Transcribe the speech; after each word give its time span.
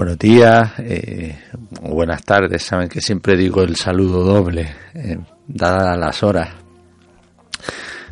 Buenos 0.00 0.18
días 0.18 0.72
eh, 0.78 1.38
buenas 1.82 2.24
tardes. 2.24 2.62
Saben 2.62 2.88
que 2.88 3.02
siempre 3.02 3.36
digo 3.36 3.60
el 3.60 3.76
saludo 3.76 4.24
doble, 4.24 4.74
eh, 4.94 5.18
dadas 5.46 5.98
las 5.98 6.22
horas. 6.22 6.48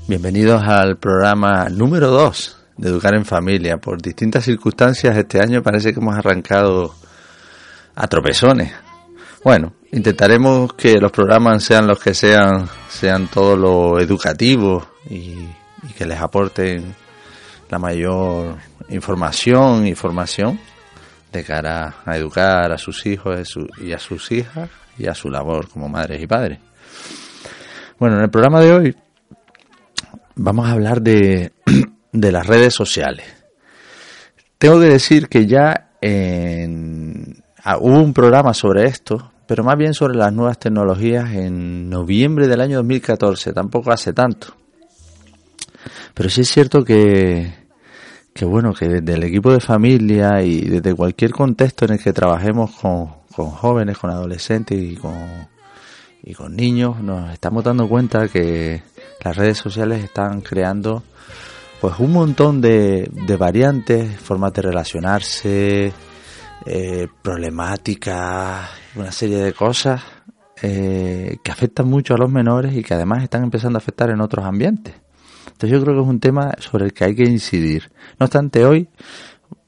Bienvenidos 0.06 0.62
al 0.64 0.98
programa 0.98 1.70
número 1.70 2.10
2 2.10 2.58
de 2.76 2.90
Educar 2.90 3.14
en 3.14 3.24
Familia. 3.24 3.78
Por 3.78 4.02
distintas 4.02 4.44
circunstancias 4.44 5.16
este 5.16 5.40
año 5.40 5.62
parece 5.62 5.94
que 5.94 6.00
hemos 6.00 6.14
arrancado 6.14 6.94
a 7.94 8.06
tropezones. 8.06 8.70
Bueno, 9.42 9.72
intentaremos 9.90 10.74
que 10.74 10.98
los 11.00 11.10
programas 11.10 11.64
sean 11.64 11.86
los 11.86 11.98
que 11.98 12.12
sean, 12.12 12.68
sean 12.90 13.28
todo 13.28 13.56
lo 13.56 13.98
educativos 13.98 14.86
y, 15.08 15.36
que 15.96 16.04
les 16.04 16.20
aporten 16.20 16.94
la 17.70 17.78
mayor 17.78 18.56
información 18.90 19.86
y 19.86 19.94
formación 19.94 20.60
de 21.32 21.44
cara 21.44 21.96
a 22.04 22.16
educar 22.16 22.72
a 22.72 22.78
sus 22.78 23.04
hijos 23.06 23.56
y 23.80 23.92
a 23.92 23.98
sus 23.98 24.32
hijas 24.32 24.70
y 24.98 25.06
a 25.06 25.14
su 25.14 25.30
labor 25.30 25.68
como 25.68 25.88
madres 25.88 26.22
y 26.22 26.26
padres. 26.26 26.58
Bueno, 27.98 28.16
en 28.16 28.22
el 28.22 28.30
programa 28.30 28.60
de 28.60 28.72
hoy 28.72 28.96
vamos 30.36 30.68
a 30.68 30.72
hablar 30.72 31.02
de, 31.02 31.52
de 32.12 32.32
las 32.32 32.46
redes 32.46 32.74
sociales. 32.74 33.26
Tengo 34.58 34.80
que 34.80 34.86
decir 34.86 35.28
que 35.28 35.46
ya 35.46 35.90
en, 36.00 37.42
ah, 37.62 37.78
hubo 37.78 38.00
un 38.00 38.12
programa 38.12 38.54
sobre 38.54 38.86
esto, 38.86 39.32
pero 39.46 39.64
más 39.64 39.76
bien 39.76 39.94
sobre 39.94 40.16
las 40.16 40.32
nuevas 40.32 40.58
tecnologías 40.58 41.32
en 41.32 41.88
noviembre 41.88 42.48
del 42.48 42.60
año 42.60 42.76
2014, 42.78 43.52
tampoco 43.52 43.92
hace 43.92 44.12
tanto. 44.12 44.54
Pero 46.14 46.28
sí 46.28 46.40
es 46.40 46.50
cierto 46.50 46.84
que, 46.84 47.52
que 48.38 48.44
bueno, 48.44 48.72
que 48.72 48.86
desde 48.86 49.14
el 49.14 49.24
equipo 49.24 49.52
de 49.52 49.58
familia 49.58 50.40
y 50.42 50.60
desde 50.60 50.94
cualquier 50.94 51.32
contexto 51.32 51.86
en 51.86 51.94
el 51.94 51.98
que 51.98 52.12
trabajemos 52.12 52.70
con, 52.70 53.08
con 53.34 53.50
jóvenes, 53.50 53.98
con 53.98 54.10
adolescentes 54.10 54.80
y 54.80 54.94
con, 54.94 55.48
y 56.22 56.34
con 56.34 56.54
niños, 56.54 57.00
nos 57.00 57.32
estamos 57.32 57.64
dando 57.64 57.88
cuenta 57.88 58.28
que 58.28 58.80
las 59.24 59.36
redes 59.36 59.58
sociales 59.58 60.04
están 60.04 60.40
creando 60.40 61.02
pues 61.80 61.98
un 61.98 62.12
montón 62.12 62.60
de, 62.60 63.10
de 63.10 63.36
variantes, 63.36 64.16
formas 64.20 64.52
de 64.52 64.62
relacionarse, 64.62 65.92
eh, 66.64 67.08
problemáticas, 67.20 68.70
una 68.94 69.10
serie 69.10 69.38
de 69.38 69.52
cosas 69.52 70.00
eh, 70.62 71.38
que 71.42 71.50
afectan 71.50 71.88
mucho 71.88 72.14
a 72.14 72.18
los 72.18 72.30
menores 72.30 72.72
y 72.76 72.84
que 72.84 72.94
además 72.94 73.24
están 73.24 73.42
empezando 73.42 73.78
a 73.78 73.80
afectar 73.82 74.10
en 74.10 74.20
otros 74.20 74.44
ambientes. 74.44 74.94
Entonces 75.58 75.76
yo 75.76 75.84
creo 75.84 75.96
que 75.96 76.02
es 76.02 76.08
un 76.08 76.20
tema 76.20 76.52
sobre 76.60 76.84
el 76.84 76.92
que 76.92 77.04
hay 77.04 77.16
que 77.16 77.24
incidir. 77.24 77.90
No 78.20 78.26
obstante, 78.26 78.64
hoy 78.64 78.88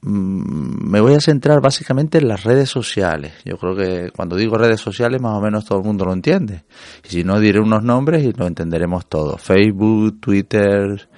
mm, 0.02 0.88
me 0.88 1.00
voy 1.00 1.14
a 1.14 1.20
centrar 1.20 1.60
básicamente 1.60 2.18
en 2.18 2.28
las 2.28 2.44
redes 2.44 2.70
sociales. 2.70 3.32
Yo 3.44 3.56
creo 3.56 3.74
que 3.74 4.12
cuando 4.12 4.36
digo 4.36 4.56
redes 4.56 4.80
sociales 4.80 5.20
más 5.20 5.36
o 5.36 5.40
menos 5.40 5.64
todo 5.64 5.80
el 5.80 5.84
mundo 5.84 6.04
lo 6.04 6.12
entiende. 6.12 6.62
Y 7.04 7.08
si 7.08 7.24
no 7.24 7.40
diré 7.40 7.58
unos 7.58 7.82
nombres 7.82 8.22
y 8.22 8.32
lo 8.32 8.46
entenderemos 8.46 9.06
todo. 9.06 9.36
Facebook, 9.36 10.20
Twitter, 10.20 11.08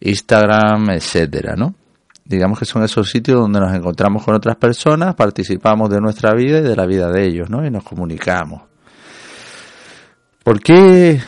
Instagram, 0.00 0.90
etcétera, 0.90 1.54
¿no? 1.56 1.74
Digamos 2.26 2.58
que 2.58 2.66
son 2.66 2.82
esos 2.82 3.08
sitios 3.08 3.40
donde 3.40 3.58
nos 3.58 3.74
encontramos 3.74 4.22
con 4.22 4.34
otras 4.34 4.56
personas, 4.56 5.14
participamos 5.14 5.88
de 5.88 6.02
nuestra 6.02 6.34
vida 6.34 6.58
y 6.58 6.62
de 6.62 6.76
la 6.76 6.84
vida 6.84 7.10
de 7.10 7.26
ellos, 7.26 7.48
¿no? 7.48 7.64
Y 7.64 7.70
nos 7.70 7.84
comunicamos. 7.84 8.64
¿Por 10.42 10.60
qué 10.60 11.22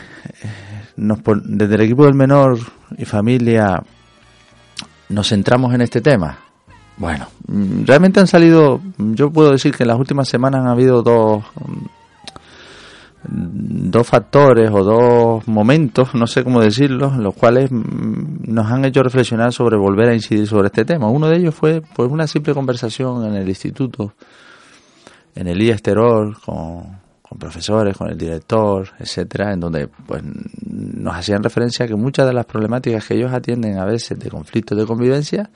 desde 0.97 1.75
el 1.75 1.81
equipo 1.81 2.05
del 2.05 2.15
menor 2.15 2.57
y 2.97 3.05
familia 3.05 3.81
nos 5.09 5.29
centramos 5.29 5.73
en 5.73 5.81
este 5.81 6.01
tema? 6.01 6.39
Bueno, 6.97 7.27
mm, 7.47 7.85
realmente 7.85 8.19
han 8.19 8.27
salido, 8.27 8.81
yo 8.97 9.29
puedo 9.29 9.51
decir 9.51 9.75
que 9.75 9.83
en 9.83 9.89
las 9.89 9.99
últimas 9.99 10.27
semanas 10.27 10.61
han 10.61 10.67
habido 10.67 11.03
dos, 11.03 11.43
mm, 13.29 13.89
dos 13.91 14.07
factores 14.07 14.71
o 14.71 14.83
dos 14.83 15.47
momentos, 15.47 16.15
no 16.15 16.25
sé 16.25 16.43
cómo 16.43 16.61
decirlo, 16.61 17.13
los 17.17 17.35
cuales 17.35 17.71
mm, 17.71 18.51
nos 18.51 18.71
han 18.71 18.85
hecho 18.85 19.03
reflexionar 19.03 19.53
sobre 19.53 19.77
volver 19.77 20.09
a 20.09 20.15
incidir 20.15 20.47
sobre 20.47 20.67
este 20.67 20.85
tema. 20.85 21.07
Uno 21.09 21.27
de 21.27 21.37
ellos 21.37 21.53
fue 21.53 21.81
por 21.81 22.07
una 22.11 22.25
simple 22.25 22.55
conversación 22.55 23.25
en 23.25 23.35
el 23.35 23.47
instituto, 23.47 24.13
en 25.35 25.47
el 25.47 25.61
IES 25.61 25.81
con, 26.43 27.06
con 27.27 27.37
profesores, 27.37 27.97
con 27.97 28.09
el 28.09 28.17
director, 28.17 28.89
etcétera, 28.99 29.53
en 29.53 29.59
donde 29.59 29.87
pues 29.87 30.21
nos 30.23 31.15
hacían 31.15 31.43
referencia 31.43 31.85
a 31.85 31.87
que 31.87 31.95
muchas 31.95 32.25
de 32.25 32.33
las 32.33 32.45
problemáticas 32.45 33.05
que 33.05 33.15
ellos 33.15 33.33
atienden 33.33 33.77
a 33.77 33.85
veces 33.85 34.17
de 34.17 34.29
conflictos 34.29 34.77
de 34.77 34.85
convivencia 34.85 35.49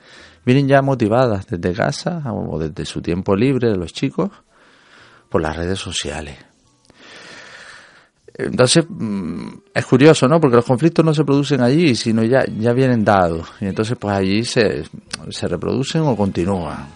vienen 0.45 0.67
ya 0.67 0.81
motivadas 0.81 1.47
desde 1.47 1.73
casa 1.73 2.21
o 2.31 2.59
desde 2.59 2.85
su 2.85 3.01
tiempo 3.01 3.35
libre 3.35 3.69
de 3.69 3.77
los 3.77 3.93
chicos 3.93 4.29
por 5.29 5.41
las 5.41 5.55
redes 5.55 5.79
sociales. 5.79 6.37
Entonces, 8.33 8.85
mm, 8.87 9.47
es 9.73 9.85
curioso, 9.85 10.27
¿no? 10.27 10.39
Porque 10.39 10.55
los 10.55 10.65
conflictos 10.65 11.05
no 11.05 11.13
se 11.13 11.23
producen 11.23 11.61
allí, 11.61 11.95
sino 11.95 12.23
ya, 12.23 12.45
ya 12.45 12.73
vienen 12.73 13.03
dados. 13.03 13.47
Y 13.59 13.65
entonces, 13.65 13.97
pues 13.99 14.15
allí 14.15 14.43
se, 14.43 14.83
se 15.29 15.47
reproducen 15.47 16.01
o 16.01 16.15
continúan. 16.15 16.87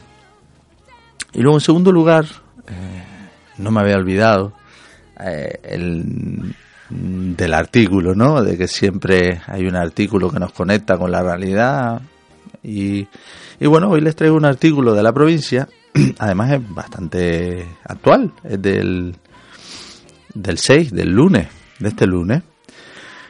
Y 1.34 1.42
luego, 1.42 1.58
en 1.58 1.62
segundo 1.62 1.92
lugar, 1.92 2.26
eh, 2.68 3.04
no 3.58 3.72
me 3.72 3.82
había 3.82 3.98
olvidado, 3.98 4.54
eh, 5.20 5.60
el, 5.64 6.56
del 6.90 7.54
artículo, 7.54 8.16
¿no? 8.16 8.42
De 8.44 8.58
que 8.58 8.68
siempre 8.68 9.42
hay 9.48 9.66
un 9.66 9.76
artículo 9.76 10.30
que 10.30 10.40
nos 10.40 10.52
conecta 10.52 10.98
con 10.98 11.12
la 11.12 11.22
realidad. 11.22 12.02
Y, 12.64 13.08
y 13.60 13.68
bueno, 13.68 13.90
hoy 13.90 14.02
les 14.02 14.16
traigo 14.16 14.36
un 14.36 14.46
artículo 14.46 14.94
de 14.94 15.04
la 15.04 15.14
provincia, 15.14 15.68
además 16.20 16.52
es 16.54 16.74
bastante 16.74 17.66
actual, 17.84 18.32
es 18.44 18.62
del, 18.62 19.16
del 20.34 20.58
6, 20.58 20.92
del 20.92 21.12
lunes, 21.12 21.48
de 21.80 21.90
este 21.90 22.06
lunes. 22.06 22.44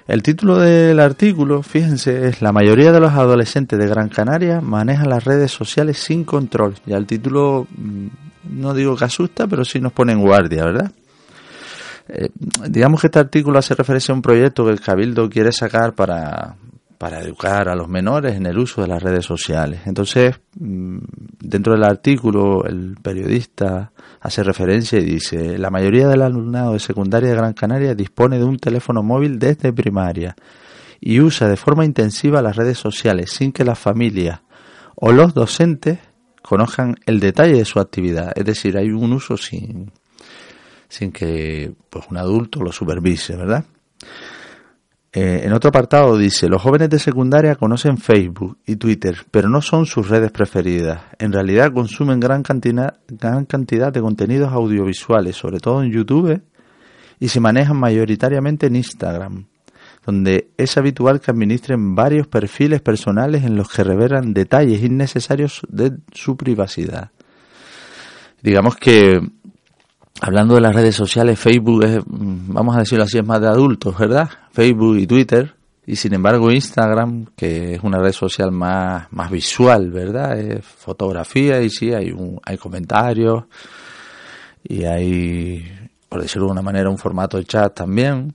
El 0.07 0.21
título 0.21 0.59
del 0.59 0.99
artículo, 0.99 1.63
fíjense, 1.63 2.27
es 2.27 2.41
La 2.41 2.51
mayoría 2.51 2.91
de 2.91 2.99
los 2.99 3.13
adolescentes 3.13 3.79
de 3.79 3.87
Gran 3.87 4.09
Canaria 4.09 4.61
manejan 4.61 5.09
las 5.09 5.23
redes 5.23 5.51
sociales 5.51 5.97
sin 5.97 6.23
control. 6.23 6.75
Ya 6.85 6.97
el 6.97 7.07
título 7.07 7.67
mm, 7.75 8.07
no 8.51 8.75
digo 8.75 8.95
que 8.95 9.05
asusta, 9.05 9.47
pero 9.47 9.65
sí 9.65 9.79
nos 9.79 9.93
pone 9.93 10.13
en 10.13 10.21
guardia, 10.21 10.63
¿verdad? 10.65 10.91
Eh, 12.07 12.29
digamos 12.69 13.01
que 13.01 13.07
este 13.07 13.19
artículo 13.19 13.59
hace 13.59 13.75
referencia 13.75 14.11
a 14.11 14.15
un 14.15 14.21
proyecto 14.21 14.65
que 14.65 14.71
el 14.71 14.79
Cabildo 14.79 15.29
quiere 15.29 15.51
sacar 15.51 15.93
para, 15.93 16.55
para 16.97 17.21
educar 17.21 17.67
a 17.67 17.75
los 17.75 17.87
menores 17.87 18.35
en 18.35 18.45
el 18.45 18.57
uso 18.57 18.81
de 18.81 18.87
las 18.87 19.01
redes 19.01 19.25
sociales. 19.25 19.81
Entonces, 19.85 20.39
mm, 20.59 20.97
dentro 21.39 21.73
del 21.73 21.83
artículo, 21.83 22.65
el 22.65 22.95
periodista 23.01 23.91
hace 24.21 24.43
referencia 24.43 24.99
y 24.99 25.05
dice, 25.05 25.57
la 25.57 25.69
mayoría 25.69 26.07
del 26.07 26.21
alumnado 26.21 26.73
de 26.73 26.79
secundaria 26.79 27.29
de 27.29 27.35
Gran 27.35 27.53
Canaria 27.53 27.95
dispone 27.95 28.37
de 28.37 28.43
un 28.43 28.57
teléfono 28.57 29.03
móvil 29.03 29.37
desde 29.37 29.73
primaria 29.73 30.35
y 30.99 31.19
usa 31.19 31.47
de 31.47 31.57
forma 31.57 31.85
intensiva 31.85 32.41
las 32.41 32.55
redes 32.55 32.77
sociales 32.77 33.31
sin 33.31 33.51
que 33.51 33.65
las 33.65 33.77
familias 33.77 34.41
o 34.95 35.11
los 35.11 35.33
docentes 35.33 35.99
conozcan 36.41 36.95
el 37.05 37.19
detalle 37.19 37.57
de 37.57 37.65
su 37.65 37.79
actividad. 37.79 38.31
Es 38.35 38.45
decir, 38.45 38.77
hay 38.77 38.89
un 38.89 39.13
uso 39.13 39.37
sin, 39.37 39.91
sin 40.87 41.11
que 41.11 41.73
pues, 41.89 42.05
un 42.09 42.17
adulto 42.17 42.61
lo 42.61 42.71
supervise, 42.71 43.35
¿verdad? 43.35 43.65
Eh, 45.17 45.45
en 45.45 45.53
otro 45.53 45.69
apartado 45.69 46.17
dice, 46.17 46.49
los 46.49 46.61
jóvenes 46.61 46.89
de 46.89 46.99
secundaria 46.99 47.55
conocen 47.55 47.97
Facebook 47.97 48.57
y 48.65 48.75
Twitter, 48.75 49.25
pero 49.31 49.47
no 49.47 49.61
son 49.61 49.85
sus 49.85 50.09
redes 50.09 50.29
preferidas. 50.29 51.03
En 51.19 51.31
realidad 51.31 51.71
consumen 51.71 52.19
gran 52.19 52.43
cantidad, 52.43 52.99
gran 53.07 53.45
cantidad 53.45 53.93
de 53.93 54.01
contenidos 54.01 54.51
audiovisuales, 54.51 55.37
sobre 55.37 55.59
todo 55.59 55.81
en 55.81 55.93
YouTube, 55.93 56.41
y 57.17 57.29
se 57.29 57.39
manejan 57.39 57.77
mayoritariamente 57.77 58.67
en 58.67 58.75
Instagram, 58.75 59.45
donde 60.05 60.49
es 60.57 60.77
habitual 60.77 61.21
que 61.21 61.31
administren 61.31 61.95
varios 61.95 62.27
perfiles 62.27 62.81
personales 62.81 63.45
en 63.45 63.55
los 63.55 63.69
que 63.69 63.85
revelan 63.85 64.33
detalles 64.33 64.83
innecesarios 64.83 65.61
de 65.69 65.93
su 66.11 66.35
privacidad. 66.35 67.11
Digamos 68.41 68.75
que 68.75 69.21
hablando 70.21 70.55
de 70.55 70.61
las 70.61 70.75
redes 70.75 70.95
sociales, 70.95 71.39
Facebook 71.39 71.83
es, 71.83 71.99
mm, 72.05 72.53
vamos 72.53 72.75
a 72.75 72.79
decirlo 72.79 73.03
así, 73.03 73.17
es 73.17 73.25
más 73.25 73.41
de 73.41 73.47
adultos, 73.47 73.97
¿verdad? 73.97 74.29
Facebook 74.51 74.97
y 74.97 75.07
Twitter. 75.07 75.53
Y 75.87 75.97
sin 75.97 76.15
embargo 76.15 76.51
Instagram, 76.51 77.27
que 77.35 77.75
es 77.75 77.83
una 77.83 77.99
red 77.99 78.11
social 78.11 78.51
más, 78.51 79.11
más 79.11 79.29
visual, 79.29 79.91
¿verdad? 79.91 80.39
Es 80.39 80.65
fotografía 80.65 81.61
y 81.61 81.69
sí, 81.69 81.93
hay, 81.93 82.11
un, 82.11 82.39
hay 82.43 82.57
comentarios 82.57 83.43
y 84.63 84.83
hay, 84.85 85.89
por 86.09 86.23
decirlo 86.23 86.47
de 86.47 86.53
una 86.53 86.63
manera, 86.63 86.89
un 86.89 86.97
formato 86.97 87.37
de 87.37 87.45
chat 87.45 87.75
también. 87.75 88.33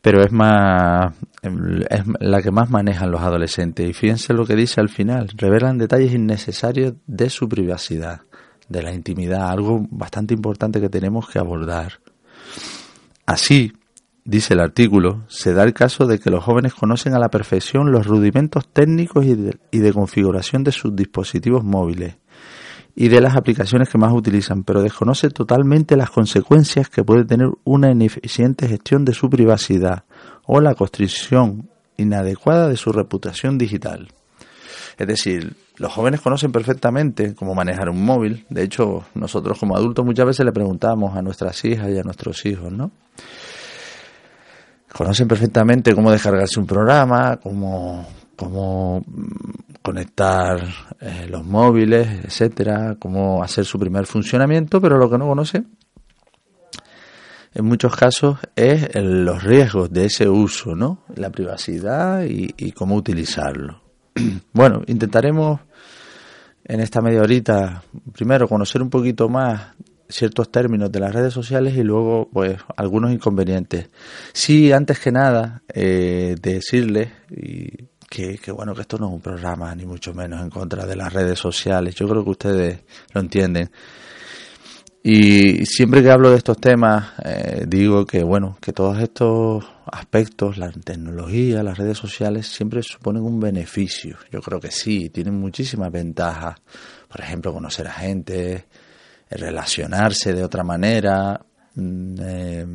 Pero 0.00 0.22
es 0.22 0.32
más, 0.32 1.14
es 1.42 2.02
la 2.20 2.42
que 2.42 2.50
más 2.50 2.70
manejan 2.70 3.10
los 3.10 3.20
adolescentes. 3.20 3.88
Y 3.88 3.92
fíjense 3.92 4.32
lo 4.32 4.44
que 4.44 4.56
dice 4.56 4.80
al 4.80 4.88
final, 4.88 5.28
revelan 5.36 5.78
detalles 5.78 6.12
innecesarios 6.12 6.94
de 7.06 7.30
su 7.30 7.48
privacidad 7.48 8.22
de 8.68 8.82
la 8.82 8.92
intimidad, 8.92 9.50
algo 9.50 9.86
bastante 9.90 10.34
importante 10.34 10.80
que 10.80 10.88
tenemos 10.88 11.28
que 11.28 11.38
abordar. 11.38 12.00
Así, 13.26 13.72
dice 14.24 14.54
el 14.54 14.60
artículo, 14.60 15.24
se 15.28 15.52
da 15.52 15.64
el 15.64 15.74
caso 15.74 16.06
de 16.06 16.18
que 16.18 16.30
los 16.30 16.44
jóvenes 16.44 16.74
conocen 16.74 17.14
a 17.14 17.18
la 17.18 17.30
perfección 17.30 17.92
los 17.92 18.06
rudimentos 18.06 18.68
técnicos 18.68 19.24
y 19.26 19.34
de, 19.34 19.58
y 19.70 19.78
de 19.78 19.92
configuración 19.92 20.64
de 20.64 20.72
sus 20.72 20.94
dispositivos 20.94 21.64
móviles 21.64 22.16
y 23.00 23.08
de 23.08 23.20
las 23.20 23.36
aplicaciones 23.36 23.88
que 23.88 23.96
más 23.96 24.12
utilizan, 24.12 24.64
pero 24.64 24.82
desconoce 24.82 25.30
totalmente 25.30 25.96
las 25.96 26.10
consecuencias 26.10 26.88
que 26.88 27.04
puede 27.04 27.24
tener 27.24 27.48
una 27.62 27.92
ineficiente 27.92 28.66
gestión 28.66 29.04
de 29.04 29.14
su 29.14 29.30
privacidad 29.30 30.02
o 30.46 30.60
la 30.60 30.74
construcción 30.74 31.70
inadecuada 31.96 32.66
de 32.66 32.76
su 32.76 32.90
reputación 32.90 33.56
digital. 33.56 34.08
Es 34.96 35.06
decir, 35.06 35.54
los 35.78 35.92
jóvenes 35.92 36.20
conocen 36.20 36.50
perfectamente 36.50 37.34
cómo 37.34 37.54
manejar 37.54 37.88
un 37.88 38.04
móvil. 38.04 38.44
De 38.50 38.62
hecho, 38.62 39.04
nosotros 39.14 39.58
como 39.58 39.76
adultos 39.76 40.04
muchas 40.04 40.26
veces 40.26 40.44
le 40.44 40.52
preguntamos 40.52 41.16
a 41.16 41.22
nuestras 41.22 41.64
hijas 41.64 41.88
y 41.90 41.98
a 41.98 42.02
nuestros 42.02 42.44
hijos, 42.46 42.72
¿no? 42.72 42.90
Conocen 44.92 45.28
perfectamente 45.28 45.94
cómo 45.94 46.10
descargarse 46.10 46.58
un 46.58 46.66
programa, 46.66 47.36
cómo, 47.36 48.06
cómo 48.34 49.04
mm, 49.06 49.74
conectar 49.82 50.60
eh, 51.00 51.26
los 51.28 51.44
móviles, 51.44 52.24
etcétera, 52.24 52.96
cómo 52.98 53.42
hacer 53.42 53.64
su 53.64 53.78
primer 53.78 54.06
funcionamiento, 54.06 54.80
pero 54.80 54.98
lo 54.98 55.08
que 55.08 55.18
no 55.18 55.28
conoce 55.28 55.62
en 57.54 57.64
muchos 57.64 57.94
casos 57.94 58.38
es 58.56 58.88
los 58.94 59.42
riesgos 59.42 59.92
de 59.92 60.06
ese 60.06 60.28
uso, 60.28 60.74
¿no? 60.74 61.04
La 61.14 61.30
privacidad 61.30 62.24
y 62.24 62.72
cómo 62.72 62.94
utilizarlo. 62.94 63.88
bueno, 64.52 64.82
intentaremos 64.86 65.60
en 66.68 66.80
esta 66.80 67.00
media 67.00 67.22
horita, 67.22 67.82
primero 68.12 68.46
conocer 68.46 68.82
un 68.82 68.90
poquito 68.90 69.28
más 69.28 69.68
ciertos 70.08 70.50
términos 70.50 70.90
de 70.92 71.00
las 71.00 71.14
redes 71.14 71.32
sociales 71.32 71.74
y 71.76 71.82
luego 71.82 72.28
pues 72.32 72.58
algunos 72.76 73.12
inconvenientes. 73.12 73.88
Sí, 74.32 74.70
antes 74.72 75.00
que 75.00 75.10
nada, 75.10 75.62
eh, 75.72 76.36
decirles 76.40 77.10
que, 78.08 78.38
que 78.38 78.52
bueno 78.52 78.74
que 78.74 78.82
esto 78.82 78.98
no 78.98 79.08
es 79.08 79.14
un 79.14 79.20
programa 79.20 79.74
ni 79.74 79.86
mucho 79.86 80.14
menos 80.14 80.42
en 80.42 80.50
contra 80.50 80.86
de 80.86 80.96
las 80.96 81.12
redes 81.12 81.38
sociales. 81.38 81.94
Yo 81.94 82.06
creo 82.06 82.22
que 82.22 82.30
ustedes 82.30 82.80
lo 83.12 83.20
entienden. 83.20 83.70
Y 85.02 85.64
siempre 85.64 86.02
que 86.02 86.10
hablo 86.10 86.30
de 86.30 86.38
estos 86.38 86.58
temas, 86.58 87.12
eh, 87.24 87.64
digo 87.68 88.04
que, 88.04 88.24
bueno, 88.24 88.58
que 88.60 88.72
todos 88.72 88.98
estos 88.98 89.64
aspectos, 89.86 90.58
la 90.58 90.70
tecnología, 90.72 91.62
las 91.62 91.78
redes 91.78 91.96
sociales, 91.96 92.48
siempre 92.48 92.82
suponen 92.82 93.22
un 93.22 93.38
beneficio. 93.38 94.16
Yo 94.30 94.40
creo 94.40 94.58
que 94.58 94.72
sí, 94.72 95.08
tienen 95.10 95.34
muchísimas 95.38 95.92
ventajas. 95.92 96.56
Por 97.08 97.20
ejemplo, 97.20 97.52
conocer 97.52 97.86
a 97.86 97.92
gente, 97.92 98.66
relacionarse 99.30 100.32
de 100.34 100.44
otra 100.44 100.64
manera, 100.64 101.40
mm, 101.76 102.14
eh, 102.20 102.66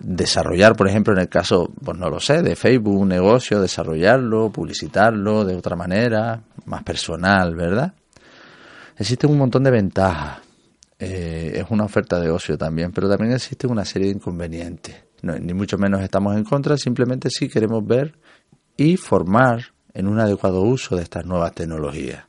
desarrollar, 0.00 0.74
por 0.74 0.88
ejemplo, 0.88 1.12
en 1.12 1.20
el 1.20 1.28
caso, 1.28 1.70
pues 1.84 1.98
no 1.98 2.08
lo 2.08 2.18
sé, 2.18 2.42
de 2.42 2.56
Facebook, 2.56 2.98
un 2.98 3.08
negocio, 3.08 3.60
desarrollarlo, 3.60 4.50
publicitarlo 4.50 5.44
de 5.44 5.54
otra 5.54 5.76
manera, 5.76 6.40
más 6.64 6.82
personal, 6.82 7.54
¿verdad? 7.54 7.92
Existen 8.96 9.30
un 9.30 9.38
montón 9.38 9.64
de 9.64 9.70
ventajas 9.70 10.43
eh, 11.10 11.60
es 11.60 11.66
una 11.70 11.84
oferta 11.84 12.20
de 12.20 12.30
ocio 12.30 12.56
también, 12.58 12.92
pero 12.92 13.08
también 13.08 13.32
existe 13.32 13.66
una 13.66 13.84
serie 13.84 14.08
de 14.08 14.14
inconvenientes. 14.14 14.96
ni 15.22 15.54
mucho 15.54 15.78
menos 15.78 16.02
estamos 16.02 16.36
en 16.36 16.44
contra, 16.44 16.76
simplemente 16.76 17.30
sí 17.30 17.48
queremos 17.48 17.86
ver 17.86 18.18
y 18.76 18.96
formar 18.96 19.74
en 19.94 20.08
un 20.08 20.20
adecuado 20.20 20.62
uso 20.62 20.96
de 20.96 21.02
estas 21.02 21.24
nuevas 21.24 21.54
tecnologías. 21.54 22.24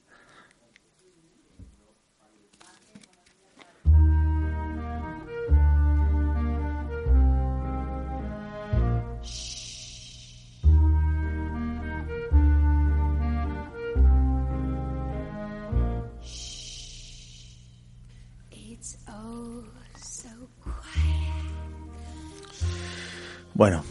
Bueno, 23.55 23.85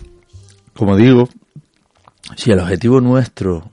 como 0.74 0.94
digo, 0.94 1.26
si 2.36 2.50
el 2.50 2.60
objetivo 2.60 3.00
nuestro 3.00 3.70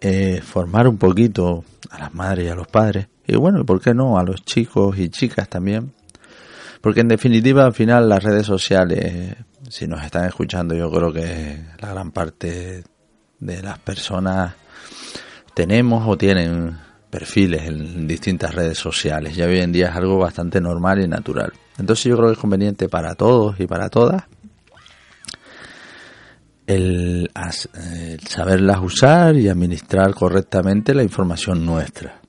es 0.00 0.42
formar 0.42 0.88
un 0.88 0.98
poquito 0.98 1.64
a 1.90 1.98
las 2.00 2.12
madres 2.12 2.46
y 2.46 2.48
a 2.48 2.56
los 2.56 2.66
padres, 2.66 3.06
y 3.24 3.36
bueno, 3.36 3.64
¿por 3.64 3.80
qué 3.80 3.94
no? 3.94 4.18
A 4.18 4.24
los 4.24 4.44
chicos 4.44 4.98
y 4.98 5.10
chicas 5.10 5.48
también. 5.48 5.92
Porque 6.80 7.02
en 7.02 7.08
definitiva, 7.08 7.64
al 7.64 7.72
final, 7.72 8.08
las 8.08 8.24
redes 8.24 8.46
sociales, 8.46 9.36
si 9.68 9.86
nos 9.86 10.02
están 10.02 10.24
escuchando, 10.24 10.74
yo 10.74 10.90
creo 10.90 11.12
que 11.12 11.62
la 11.78 11.90
gran 11.90 12.10
parte 12.10 12.82
de 13.38 13.62
las 13.62 13.78
personas 13.78 14.54
tenemos 15.54 16.02
o 16.08 16.18
tienen 16.18 16.76
perfiles 17.10 17.62
en 17.62 18.08
distintas 18.08 18.56
redes 18.56 18.78
sociales. 18.78 19.36
Ya 19.36 19.46
hoy 19.46 19.60
en 19.60 19.70
día 19.70 19.90
es 19.90 19.96
algo 19.96 20.18
bastante 20.18 20.60
normal 20.60 21.00
y 21.00 21.06
natural. 21.06 21.52
Entonces 21.78 22.06
yo 22.06 22.16
creo 22.16 22.28
que 22.30 22.34
es 22.34 22.40
conveniente 22.40 22.88
para 22.88 23.14
todos 23.14 23.60
y 23.60 23.68
para 23.68 23.88
todas 23.88 24.24
el, 26.68 27.30
saberlas 28.28 28.78
usar 28.82 29.34
y 29.36 29.48
administrar 29.48 30.14
correctamente 30.14 30.94
la 30.94 31.02
información 31.02 31.64
nuestra. 31.64 32.20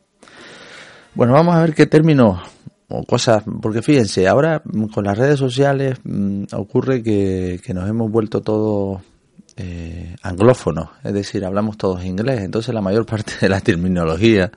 Bueno, 1.14 1.34
vamos 1.34 1.56
a 1.56 1.62
ver 1.62 1.74
qué 1.76 1.86
términos 1.88 2.40
o 2.88 3.04
cosas, 3.04 3.44
porque 3.62 3.82
fíjense, 3.82 4.28
ahora 4.28 4.64
con 4.94 5.04
las 5.04 5.18
redes 5.18 5.38
sociales 5.38 6.00
mm, 6.04 6.46
ocurre 6.54 7.04
que, 7.04 7.60
nos 7.74 7.88
hemos 7.90 8.10
vuelto 8.10 8.42
todos 8.42 9.02
eh, 9.58 10.16
anglófonos, 10.24 10.90
es 11.04 11.14
decir, 11.14 11.44
hablamos 11.44 11.78
todos 11.78 12.06
inglés, 12.06 12.40
entonces 12.40 12.74
la 12.74 12.82
mayor 12.82 13.06
parte 13.06 13.34
de 13.42 13.50
la 13.50 13.60
terminología 13.60 14.52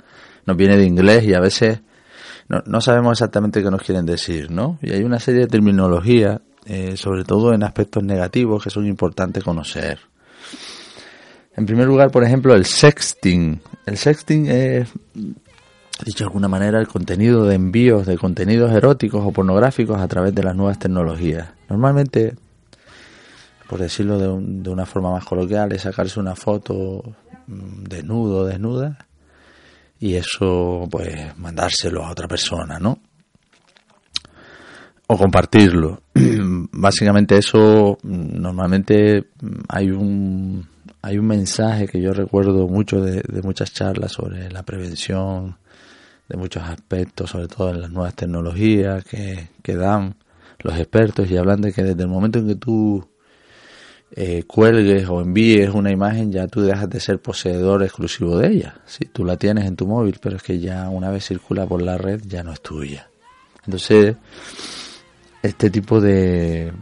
nos 0.46 0.56
viene 0.56 0.76
de 0.76 0.86
inglés 0.86 1.24
y 1.24 1.34
a 1.34 1.40
veces 1.40 1.80
no, 2.48 2.62
no 2.66 2.80
sabemos 2.80 3.12
exactamente 3.12 3.62
qué 3.62 3.70
nos 3.70 3.82
quieren 3.82 4.06
decir, 4.06 4.50
¿no? 4.50 4.78
Y 4.80 4.92
hay 4.92 5.02
una 5.02 5.18
serie 5.18 5.42
de 5.42 5.46
terminología 5.48 6.40
eh, 6.64 6.96
sobre 6.96 7.24
todo 7.24 7.52
en 7.52 7.62
aspectos 7.62 8.04
negativos 8.04 8.62
que 8.62 8.70
son 8.70 8.86
importantes 8.86 9.42
conocer. 9.42 9.98
En 11.54 11.66
primer 11.66 11.86
lugar, 11.86 12.10
por 12.10 12.24
ejemplo, 12.24 12.54
el 12.54 12.64
sexting. 12.64 13.60
El 13.84 13.96
sexting 13.98 14.46
es, 14.46 14.88
dicho 16.04 16.24
de 16.24 16.28
alguna 16.28 16.48
manera, 16.48 16.80
el 16.80 16.88
contenido 16.88 17.44
de 17.44 17.56
envíos 17.56 18.06
de 18.06 18.16
contenidos 18.16 18.72
eróticos 18.72 19.22
o 19.24 19.32
pornográficos 19.32 20.00
a 20.00 20.08
través 20.08 20.34
de 20.34 20.42
las 20.42 20.56
nuevas 20.56 20.78
tecnologías. 20.78 21.50
Normalmente, 21.68 22.36
por 23.68 23.80
decirlo 23.80 24.18
de, 24.18 24.70
una 24.70 24.86
forma 24.86 25.10
más 25.10 25.24
coloquial, 25.24 25.72
es 25.72 25.82
sacarse 25.82 26.20
una 26.20 26.34
foto 26.34 27.02
mm, 27.46 27.84
desnudo 27.84 28.38
o 28.40 28.44
desnuda 28.44 29.06
y 29.98 30.14
eso, 30.14 30.88
pues, 30.90 31.36
mandárselo 31.36 32.04
a 32.04 32.10
otra 32.10 32.26
persona, 32.26 32.78
¿no? 32.78 32.98
O 35.12 35.18
compartirlo. 35.18 36.02
Básicamente 36.72 37.36
eso, 37.36 37.98
normalmente 38.02 39.26
hay 39.68 39.90
un, 39.90 40.66
hay 41.02 41.18
un 41.18 41.26
mensaje 41.26 41.86
que 41.86 42.00
yo 42.00 42.12
recuerdo 42.12 42.68
mucho 42.68 43.00
de, 43.00 43.22
muchas 43.42 43.72
charlas 43.72 44.12
sobre 44.12 44.50
la 44.50 44.62
prevención, 44.62 45.56
de 46.28 46.36
muchos 46.36 46.62
aspectos, 46.62 47.30
sobre 47.30 47.48
todo 47.48 47.70
en 47.70 47.80
las 47.82 47.90
nuevas 47.90 48.14
tecnologías 48.14 49.04
que, 49.04 49.48
que 49.62 49.76
dan 49.76 50.14
los 50.60 50.78
expertos 50.78 51.30
y 51.30 51.36
hablan 51.36 51.60
de 51.60 51.72
que 51.72 51.82
desde 51.82 52.02
el 52.02 52.08
momento 52.08 52.38
en 52.38 52.48
que 52.48 52.54
tú 52.54 53.04
eh, 54.14 54.44
cuelgues 54.46 55.08
o 55.08 55.22
envíes 55.22 55.70
una 55.70 55.90
imagen 55.90 56.30
ya 56.30 56.46
tú 56.46 56.60
dejas 56.60 56.88
de 56.90 57.00
ser 57.00 57.18
poseedor 57.20 57.82
exclusivo 57.82 58.36
de 58.36 58.48
ella. 58.48 58.74
Si 58.86 59.06
tú 59.06 59.24
la 59.24 59.36
tienes 59.36 59.66
en 59.66 59.76
tu 59.76 59.86
móvil, 59.86 60.18
pero 60.20 60.36
es 60.36 60.42
que 60.42 60.58
ya 60.58 60.88
una 60.90 61.10
vez 61.10 61.26
circula 61.26 61.66
por 61.66 61.82
la 61.82 61.96
red 61.96 62.20
ya 62.26 62.42
no 62.42 62.52
es 62.52 62.60
tuya. 62.60 63.08
Entonces, 63.64 64.16
este 65.42 65.70
tipo 65.70 66.00
de, 66.00 66.72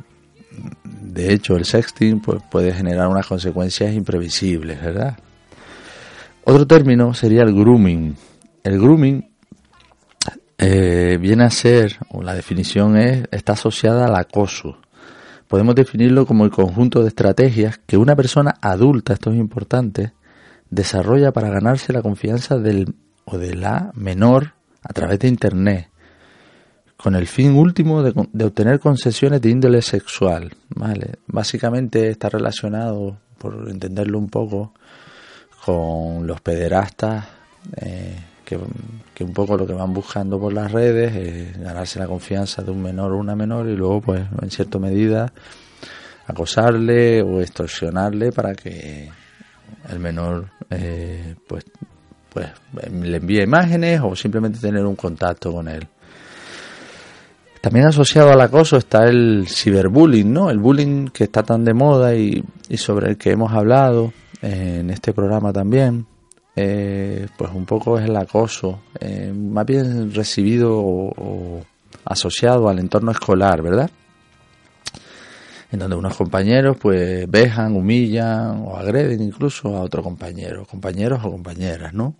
de 1.01 1.33
hecho, 1.33 1.57
el 1.57 1.65
sexting 1.65 2.21
pues, 2.21 2.43
puede 2.51 2.73
generar 2.73 3.09
unas 3.09 3.27
consecuencias 3.27 3.93
imprevisibles, 3.95 4.81
¿verdad? 4.81 5.19
Otro 6.45 6.67
término 6.67 7.15
sería 7.15 7.43
el 7.43 7.53
grooming. 7.53 8.17
El 8.63 8.79
grooming 8.79 9.29
eh, 10.59 11.19
viene 11.21 11.45
a 11.45 11.51
ser, 11.51 11.99
o 12.11 12.23
la 12.23 12.35
definición 12.35 12.97
es, 12.97 13.25
está 13.31 13.55
asociada 13.55 14.07
al 14.07 14.15
acoso. 14.15 14.79
Podemos 15.49 15.75
definirlo 15.75 16.27
como 16.27 16.45
el 16.45 16.51
conjunto 16.51 17.03
de 17.03 17.09
estrategias 17.09 17.79
que 17.87 17.97
una 17.97 18.15
persona 18.15 18.55
adulta, 18.61 19.13
esto 19.13 19.31
es 19.31 19.37
importante, 19.37 20.13
desarrolla 20.71 21.33
para 21.33 21.51
ganarse 21.51 21.93
la 21.93 22.03
confianza 22.03 22.57
del 22.57 22.95
o 23.25 23.37
de 23.37 23.55
la 23.55 23.91
menor 23.95 24.55
a 24.83 24.93
través 24.93 25.19
de 25.19 25.29
Internet, 25.29 25.90
con 27.01 27.15
el 27.15 27.27
fin 27.27 27.57
último 27.57 28.03
de, 28.03 28.45
obtener 28.45 28.79
concesiones 28.79 29.41
de 29.41 29.51
índole 29.51 29.81
sexual. 29.81 30.53
¿vale? 30.69 31.15
Básicamente 31.27 32.11
está 32.11 32.29
relacionado, 32.29 33.17
por 33.39 33.69
entenderlo 33.71 34.19
un 34.19 34.29
poco, 34.29 34.75
con 35.65 36.27
los 36.27 36.41
pederastas, 36.43 37.27
eh, 37.77 38.17
que, 38.45 38.57
un 39.25 39.33
poco 39.33 39.57
lo 39.57 39.67
que 39.67 39.73
van 39.73 39.93
buscando 39.93 40.39
por 40.39 40.53
las 40.53 40.73
redes 40.73 41.15
es 41.15 41.59
ganarse 41.59 41.99
la 41.99 42.07
confianza 42.07 42.63
de 42.63 42.71
un 42.71 42.83
menor 42.83 43.13
o 43.13 43.19
una 43.19 43.35
menor 43.35 43.69
y 43.69 43.77
luego, 43.77 44.01
pues, 44.01 44.23
en 44.41 44.51
cierta 44.51 44.79
medida, 44.79 45.33
acosarle 46.27 47.23
o 47.23 47.41
extorsionarle 47.41 48.33
para 48.33 48.55
que 48.55 49.11
el 49.89 49.99
menor 49.99 50.49
eh, 50.69 51.35
pues 51.47 51.65
pues 52.31 52.47
le 52.93 53.17
envíe 53.17 53.43
imágenes 53.43 54.01
o 54.03 54.15
simplemente 54.15 54.61
tener 54.61 54.85
un 54.85 54.97
contacto 54.97 55.53
con 55.53 55.69
él. 55.69 55.89
También 57.61 57.87
asociado 57.87 58.31
al 58.31 58.41
acoso 58.41 58.79
está 58.79 59.05
el 59.05 59.47
ciberbullying, 59.47 60.33
¿no? 60.33 60.51
El 60.51 60.59
bullying 60.59 61.09
que 61.09 61.25
está 61.25 61.43
tan 61.43 61.63
de 61.65 61.75
moda 61.75 62.15
y, 62.15 62.43
sobre 62.77 63.11
el 63.11 63.19
que 63.19 63.33
hemos 63.33 63.53
hablado 63.53 64.13
en 64.41 64.89
este 64.89 65.13
programa 65.13 65.53
también. 65.53 66.07
Eh, 66.57 67.27
pues 67.37 67.51
un 67.55 67.67
poco 67.67 67.99
es 67.99 68.07
el 68.07 68.17
acoso, 68.17 68.81
eh, 68.99 69.33
más 69.35 69.65
bien 69.67 70.13
recibido 70.13 70.73
o, 70.75 71.63
asociado 72.05 72.69
al 72.69 72.79
entorno 72.79 73.13
escolar, 73.13 73.63
¿verdad? 73.63 73.91
En 75.71 75.79
donde 75.79 75.97
unos 75.97 76.17
compañeros 76.17 76.77
pues 76.81 77.31
vejan, 77.31 77.77
humillan 77.77 78.63
o 78.67 78.77
agreden 78.77 79.23
incluso 79.23 79.77
a 79.77 79.83
otro 79.83 80.03
compañero, 80.03 80.65
compañeros 80.65 81.21
o 81.25 81.31
compañeras, 81.31 81.93
¿no? 81.93 82.15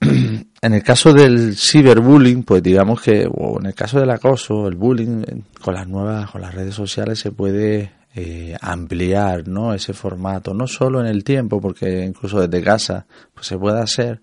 En 0.62 0.74
el 0.74 0.82
caso 0.82 1.14
del 1.14 1.56
ciberbullying, 1.56 2.42
pues 2.42 2.62
digamos 2.62 3.00
que, 3.00 3.26
o 3.26 3.58
en 3.58 3.66
el 3.66 3.74
caso 3.74 3.98
del 3.98 4.10
acoso, 4.10 4.68
el 4.68 4.76
bullying, 4.76 5.24
con 5.58 5.74
las 5.74 5.88
nuevas, 5.88 6.30
con 6.30 6.42
las 6.42 6.54
redes 6.54 6.74
sociales 6.74 7.18
se 7.18 7.32
puede 7.32 7.92
eh, 8.14 8.54
ampliar, 8.60 9.48
¿no? 9.48 9.72
Ese 9.72 9.94
formato, 9.94 10.52
no 10.52 10.66
solo 10.66 11.00
en 11.00 11.06
el 11.06 11.24
tiempo, 11.24 11.62
porque 11.62 12.04
incluso 12.04 12.46
desde 12.46 12.62
casa, 12.62 13.06
pues 13.32 13.46
se 13.46 13.56
puede 13.56 13.80
hacer, 13.80 14.20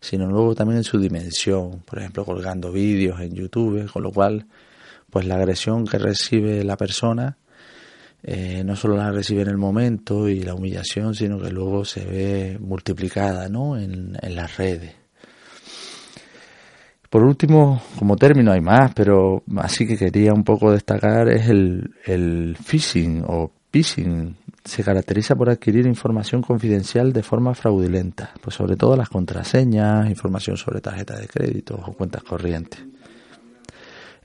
sino 0.00 0.26
luego 0.26 0.54
también 0.54 0.78
en 0.78 0.84
su 0.84 0.98
dimensión, 0.98 1.82
por 1.84 1.98
ejemplo, 1.98 2.24
colgando 2.24 2.72
vídeos 2.72 3.20
en 3.20 3.34
YouTube, 3.34 3.90
con 3.92 4.02
lo 4.02 4.10
cual, 4.10 4.46
pues 5.10 5.26
la 5.26 5.34
agresión 5.34 5.86
que 5.86 5.98
recibe 5.98 6.64
la 6.64 6.78
persona, 6.78 7.36
eh, 8.22 8.62
no 8.64 8.74
solo 8.74 8.96
la 8.96 9.10
recibe 9.10 9.42
en 9.42 9.48
el 9.48 9.58
momento 9.58 10.30
y 10.30 10.42
la 10.42 10.54
humillación, 10.54 11.14
sino 11.14 11.38
que 11.38 11.50
luego 11.50 11.84
se 11.84 12.06
ve 12.06 12.58
multiplicada, 12.58 13.50
¿no? 13.50 13.76
En 13.76 14.16
las 14.22 14.56
redes. 14.56 15.03
Por 17.14 17.22
último, 17.22 17.80
como 17.96 18.16
término 18.16 18.50
hay 18.50 18.60
más, 18.60 18.92
pero 18.92 19.44
así 19.58 19.86
que 19.86 19.96
quería 19.96 20.32
un 20.32 20.42
poco 20.42 20.72
destacar 20.72 21.28
es 21.28 21.48
el, 21.48 22.56
phishing 22.60 23.22
o 23.24 23.52
phishing. 23.70 24.36
Se 24.64 24.82
caracteriza 24.82 25.36
por 25.36 25.48
adquirir 25.48 25.86
información 25.86 26.42
confidencial 26.42 27.12
de 27.12 27.22
forma 27.22 27.54
fraudulenta, 27.54 28.32
pues 28.40 28.56
sobre 28.56 28.74
todo 28.74 28.96
las 28.96 29.10
contraseñas, 29.10 30.10
información 30.10 30.56
sobre 30.56 30.80
tarjetas 30.80 31.20
de 31.20 31.28
crédito 31.28 31.76
o 31.76 31.92
cuentas 31.92 32.24
corrientes. 32.24 32.80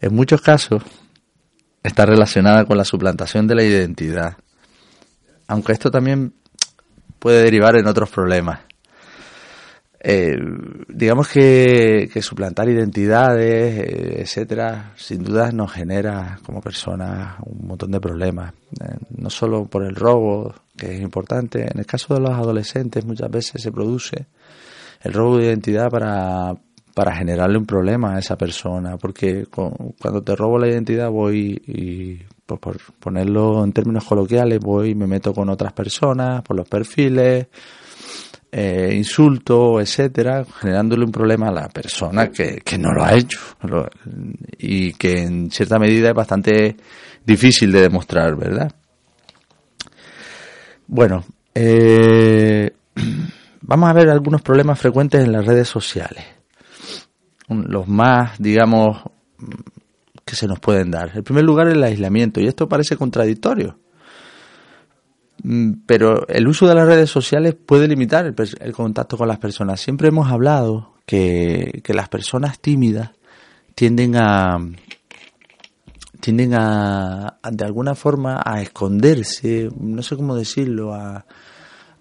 En 0.01 0.15
muchos 0.15 0.41
casos 0.41 0.81
está 1.83 2.07
relacionada 2.07 2.65
con 2.65 2.75
la 2.75 2.85
suplantación 2.85 3.45
de 3.45 3.53
la 3.53 3.63
identidad, 3.63 4.37
aunque 5.45 5.73
esto 5.73 5.91
también 5.91 6.33
puede 7.19 7.43
derivar 7.43 7.75
en 7.75 7.85
otros 7.85 8.09
problemas 8.09 8.61
eh, 10.01 10.37
digamos 10.87 11.27
que, 11.27 12.09
suplantar 12.21 12.69
identidades, 12.69 13.79
eh, 13.79 14.21
etcétera, 14.21 14.93
sin 14.95 15.23
duda 15.23 15.51
nos 15.51 15.73
genera 15.73 16.39
como 16.45 16.61
personas 16.61 17.35
un 17.45 17.67
montón 17.67 17.91
de 17.91 17.99
problemas. 17.99 18.53
Eh, 18.79 18.95
no 19.17 19.29
solo 19.29 19.65
por 19.65 19.83
el 19.83 19.95
robo, 19.95 20.53
que 20.77 20.95
es 20.95 21.01
importante, 21.01 21.63
en 21.63 21.79
el 21.79 21.85
caso 21.85 22.13
de 22.13 22.21
los 22.21 22.31
adolescentes 22.31 23.05
muchas 23.05 23.29
veces 23.29 23.61
se 23.61 23.71
produce 23.71 24.27
el 25.01 25.13
robo 25.13 25.37
de 25.37 25.47
identidad 25.47 25.89
para, 25.89 26.55
para 26.93 27.15
generarle 27.15 27.57
un 27.57 27.65
problema 27.65 28.15
a 28.15 28.19
esa 28.19 28.37
persona, 28.37 28.97
porque 28.97 29.47
cuando 29.51 30.21
te 30.21 30.35
robo 30.35 30.57
la 30.57 30.69
identidad 30.69 31.09
voy 31.09 31.61
y 31.67 32.23
pues 32.45 32.59
por 32.59 32.77
ponerlo 32.99 33.63
en 33.63 33.73
términos 33.73 34.05
coloquiales, 34.05 34.59
voy 34.59 34.91
y 34.91 34.95
me 34.95 35.07
meto 35.07 35.33
con 35.33 35.49
otras 35.49 35.71
personas 35.73 36.41
por 36.41 36.55
los 36.55 36.67
perfiles, 36.67 37.47
eh, 38.51 38.93
insulto, 38.95 39.79
etcétera, 39.79 40.43
generándole 40.43 41.05
un 41.05 41.11
problema 41.11 41.49
a 41.49 41.51
la 41.51 41.69
persona 41.69 42.29
que, 42.29 42.61
que 42.63 42.77
no 42.77 42.91
lo 42.91 43.03
ha 43.03 43.13
hecho 43.13 43.39
y 44.57 44.93
que 44.93 45.21
en 45.21 45.51
cierta 45.51 45.77
medida 45.77 46.09
es 46.09 46.15
bastante 46.15 46.75
difícil 47.25 47.71
de 47.71 47.81
demostrar, 47.81 48.35
¿verdad? 48.35 48.71
Bueno, 50.87 51.23
eh, 51.53 52.71
vamos 53.61 53.89
a 53.89 53.93
ver 53.93 54.09
algunos 54.09 54.41
problemas 54.41 54.79
frecuentes 54.79 55.23
en 55.23 55.31
las 55.31 55.45
redes 55.45 55.67
sociales. 55.67 56.25
Los 57.47 57.87
más, 57.87 58.39
digamos, 58.39 59.01
que 60.25 60.35
se 60.35 60.47
nos 60.47 60.59
pueden 60.59 60.91
dar. 60.91 61.11
En 61.15 61.23
primer 61.23 61.43
lugar, 61.43 61.67
el 61.67 61.83
aislamiento. 61.83 62.39
Y 62.39 62.47
esto 62.47 62.67
parece 62.67 62.95
contradictorio 62.97 63.77
pero 65.85 66.27
el 66.27 66.47
uso 66.47 66.67
de 66.67 66.75
las 66.75 66.87
redes 66.87 67.09
sociales 67.09 67.55
puede 67.55 67.87
limitar 67.87 68.25
el, 68.25 68.73
contacto 68.73 69.17
con 69.17 69.27
las 69.27 69.39
personas. 69.39 69.79
Siempre 69.79 70.09
hemos 70.09 70.29
hablado 70.31 70.93
que, 71.05 71.81
las 71.87 72.09
personas 72.09 72.59
tímidas 72.59 73.11
tienden 73.75 74.15
a 74.15 74.57
tienden 76.19 76.53
a, 76.53 77.39
de 77.49 77.63
alguna 77.63 77.95
forma 77.95 78.41
a 78.45 78.61
esconderse, 78.61 79.69
no 79.79 80.03
sé 80.03 80.17
cómo 80.17 80.35
decirlo, 80.35 80.93
a, 80.93 81.25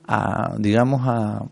a 0.08 0.56
digamos 0.58 1.02
a, 1.06 1.44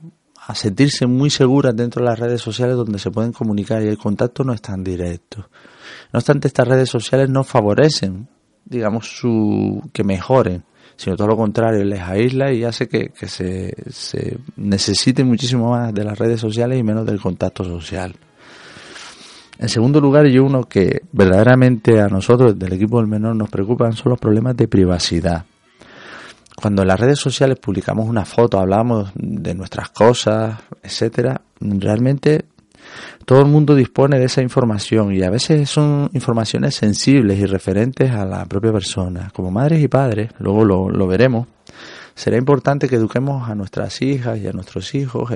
a 0.47 0.55
sentirse 0.57 1.07
muy 1.07 1.31
seguras 1.31 1.76
dentro 1.76 2.02
de 2.02 2.11
las 2.11 2.19
redes 2.19 2.40
sociales 2.40 2.76
donde 2.76 2.99
se 2.99 3.12
pueden 3.12 3.33
comunicar 3.33 3.83
y 3.85 3.88
el 3.88 3.99
contacto 3.99 4.43
no 4.43 4.52
es 4.52 4.61
tan 4.61 4.83
directo. 4.83 5.49
No 6.12 6.19
obstante, 6.19 6.49
estas 6.49 6.66
redes 6.66 6.90
sociales 6.90 7.28
no 7.28 7.45
favorecen, 7.45 8.28
digamos, 8.64 9.07
su 9.07 9.81
que 9.93 10.02
mejoren 10.02 10.64
sino 10.96 11.16
todo 11.16 11.28
lo 11.28 11.36
contrario, 11.36 11.84
les 11.84 12.00
aísla 12.00 12.52
y 12.52 12.64
hace 12.64 12.88
que, 12.88 13.10
se, 13.26 13.74
se 13.90 14.38
necesite 14.56 15.24
muchísimo 15.24 15.70
más 15.70 15.92
de 15.92 16.04
las 16.04 16.18
redes 16.18 16.40
sociales 16.40 16.78
y 16.78 16.82
menos 16.82 17.06
del 17.06 17.20
contacto 17.20 17.64
social. 17.64 18.14
En 19.58 19.68
segundo 19.68 20.00
lugar, 20.00 20.26
y 20.26 20.38
uno 20.38 20.64
que 20.64 21.02
verdaderamente 21.12 22.00
a 22.00 22.08
nosotros 22.08 22.58
del 22.58 22.74
equipo 22.74 22.98
del 22.98 23.06
menor 23.06 23.36
nos 23.36 23.48
preocupan 23.48 23.94
son 23.94 24.10
los 24.10 24.18
problemas 24.18 24.56
de 24.56 24.68
privacidad. 24.68 25.44
Cuando 26.54 26.82
en 26.82 26.88
las 26.88 27.00
redes 27.00 27.18
sociales 27.18 27.58
publicamos 27.58 28.08
una 28.08 28.24
foto, 28.24 28.58
hablamos 28.58 29.10
de 29.14 29.54
nuestras 29.54 29.90
cosas, 29.90 30.58
etcétera, 30.82 31.40
realmente 31.60 32.46
todo 33.24 33.40
el 33.40 33.46
mundo 33.46 33.74
dispone 33.74 34.18
de 34.18 34.26
esa 34.26 34.42
información 34.42 35.14
y 35.14 35.22
a 35.22 35.30
veces 35.30 35.68
son 35.68 36.10
informaciones 36.12 36.74
sensibles 36.74 37.38
y 37.38 37.46
referentes 37.46 38.10
a 38.10 38.24
la 38.24 38.44
propia 38.46 38.72
persona. 38.72 39.30
Como 39.34 39.50
madres 39.50 39.82
y 39.82 39.88
padres, 39.88 40.30
luego 40.38 40.64
lo, 40.64 41.06
veremos, 41.06 41.48
será 42.14 42.36
importante 42.36 42.88
que 42.88 42.96
eduquemos 42.96 43.48
a 43.48 43.54
nuestras 43.54 44.00
hijas 44.02 44.38
y 44.38 44.46
a 44.46 44.52
nuestros 44.52 44.94
hijos 44.94 45.30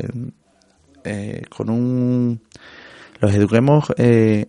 eh, 1.05 1.43
con 1.49 1.71
un... 1.71 2.41
los 3.21 3.35
eduquemos 3.35 3.93
eh, 3.97 4.47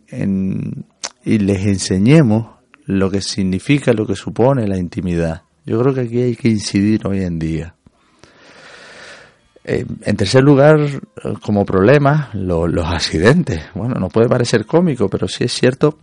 y 1.23 1.37
les 1.39 1.65
enseñemos 1.65 2.47
lo 2.85 3.09
que 3.09 3.21
significa, 3.21 3.93
lo 3.93 4.05
que 4.05 4.15
supone 4.15 4.67
la 4.67 4.77
intimidad. 4.77 5.43
Yo 5.65 5.79
creo 5.79 5.93
que 5.93 6.01
aquí 6.01 6.21
hay 6.21 6.35
que 6.35 6.49
incidir 6.49 7.05
hoy 7.05 7.23
en 7.23 7.39
día. 7.39 7.75
Eh, 9.63 9.85
en 10.01 10.17
tercer 10.17 10.43
lugar, 10.43 10.79
como 11.41 11.65
problema, 11.65 12.29
los 12.33 12.85
accidentes. 12.85 13.61
Bueno, 13.75 13.95
no 13.99 14.09
puede 14.09 14.27
parecer 14.27 14.65
cómico, 14.65 15.07
pero 15.07 15.27
sí 15.27 15.43
es 15.43 15.53
cierto 15.53 15.97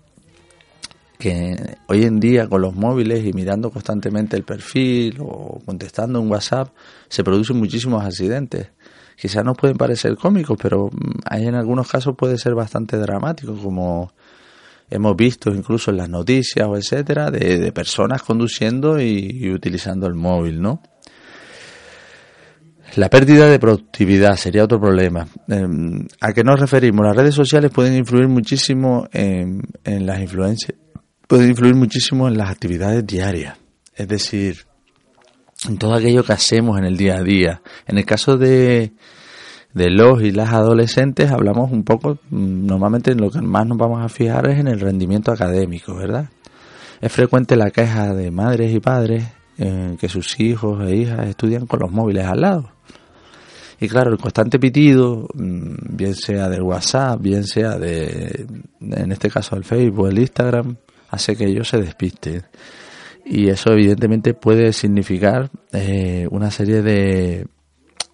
que 1.19 1.77
hoy 1.89 2.05
en 2.05 2.21
día 2.21 2.49
con 2.49 2.63
los 2.63 2.75
móviles 2.75 3.27
y 3.27 3.33
mirando 3.33 3.71
constantemente 3.71 4.37
el 4.37 4.45
perfil 4.45 5.19
o 5.21 5.61
contestando 5.67 6.21
un 6.21 6.31
WhatsApp, 6.31 6.69
se 7.09 7.25
producen 7.25 7.59
muchísimos 7.59 8.05
accidentes. 8.05 8.69
Quizás 9.17 9.45
no 9.45 9.55
pueden 9.55 9.77
parecer 9.77 10.17
cómicos, 10.17 10.57
pero 10.63 10.87
mm, 10.87 11.19
hay 11.25 11.47
en 11.47 11.57
algunos 11.57 11.91
casos 11.91 12.15
puede 12.17 12.39
ser 12.39 12.55
bastante 12.55 12.97
dramático, 12.97 13.57
como 13.57 14.13
hemos 14.89 15.17
visto 15.17 15.51
incluso 15.51 15.91
en 15.91 15.97
las 15.97 16.09
noticias 16.09 16.67
o 16.69 16.77
etcétera, 16.77 17.33
de, 17.33 17.73
personas 17.73 18.23
conduciendo 18.23 19.01
y 19.01 19.51
utilizando 19.51 20.07
el 20.07 20.15
móvil, 20.15 20.63
¿no? 20.63 20.81
La 22.97 23.11
pérdida 23.11 23.47
de 23.47 23.59
productividad 23.59 24.37
sería 24.37 24.65
otro 24.65 24.81
problema. 24.81 25.27
Em, 25.47 26.07
¿A 26.21 26.33
qué 26.33 26.43
nos 26.43 26.59
referimos? 26.59 27.05
Las 27.05 27.17
redes 27.17 27.35
sociales 27.35 27.71
pueden 27.71 27.95
influir 27.95 28.29
muchísimo 28.29 29.07
en, 29.13 29.63
las 29.85 30.21
influencias, 30.21 30.77
pueden 31.27 31.51
influir 31.51 31.75
muchísimo 31.75 32.29
en 32.29 32.39
las 32.39 32.51
actividades 32.51 33.07
diarias. 33.07 33.59
Es 33.95 34.09
decir, 34.09 34.65
en 35.69 35.77
todo 35.77 35.95
aquello 35.95 36.25
que 36.25 36.33
hacemos 36.33 36.79
en 36.79 36.85
el 36.85 36.97
día 36.97 37.17
a 37.17 37.23
día. 37.23 37.63
En 37.87 37.99
el 37.99 38.07
caso 38.07 38.39
de, 38.39 38.93
de 39.75 39.91
los 39.91 40.23
y 40.23 40.31
las 40.31 40.53
adolescentes 40.53 41.31
hablamos 41.31 41.71
un 41.71 41.85
poco, 41.85 42.19
mm, 42.31 42.67
normalmente 42.67 43.13
en 43.13 43.21
lo 43.21 43.31
que 43.31 43.43
más 43.43 43.67
nos 43.67 43.77
vamos 43.77 44.03
a 44.03 44.09
fijar 44.09 44.49
es 44.49 44.59
en 44.59 44.69
el 44.69 44.81
rendimiento 44.81 45.31
académico, 45.31 45.95
¿verdad? 45.95 46.31
Es 47.01 47.13
frecuente 47.13 47.55
la 47.55 47.71
queja 47.71 48.15
de 48.15 48.31
madres 48.31 48.73
y 48.73 48.81
padres 48.81 49.25
eh, 49.59 49.97
que 49.99 50.09
sus 50.09 50.39
hijos 50.41 50.81
e 50.89 50.97
hijas 50.97 51.27
estudian 51.27 51.67
con 51.67 51.81
los 51.81 51.91
móviles 51.91 52.25
al 52.25 52.41
lado. 52.41 52.71
Y 53.81 53.89
claro, 53.89 54.11
el 54.11 54.19
constante 54.19 54.59
pitido, 54.59 55.29
mm, 55.35 55.97
bien 55.97 56.15
sea 56.15 56.49
del 56.49 56.63
WhatsApp, 56.63 57.21
bien 57.21 57.45
sea 57.45 57.79
de, 57.79 58.47
en 58.81 59.13
este 59.13 59.31
caso 59.31 59.55
del 59.55 59.65
Facebook, 59.65 60.09
el 60.09 60.19
Instagram, 60.19 60.77
hace 61.11 61.37
que 61.37 61.47
ellos 61.47 61.69
se 61.69 61.79
despisten. 61.79 62.43
Y 63.25 63.49
eso 63.49 63.73
evidentemente 63.73 64.35
puede 64.35 64.73
significar 64.73 65.51
eh, 65.73 66.27
una 66.31 66.51
serie 66.51 66.83
de, 66.83 67.47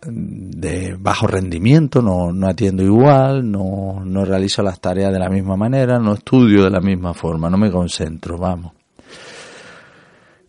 de 0.07 0.97
bajo 0.99 1.27
rendimiento, 1.27 2.03
no, 2.03 2.33
no 2.33 2.49
atiendo 2.49 2.83
igual, 2.83 3.51
no, 3.51 4.03
no 4.05 4.25
realizo 4.25 4.63
las 4.63 4.81
tareas 4.81 5.13
de 5.13 5.19
la 5.19 5.29
misma 5.29 5.57
manera, 5.57 5.99
no 5.99 6.15
estudio 6.15 6.65
de 6.65 6.71
la 6.71 6.81
misma 6.81 7.15
forma, 7.15 7.49
no 7.49 7.57
me 7.57 7.71
concentro, 7.71 8.37
vamos. 8.37 8.73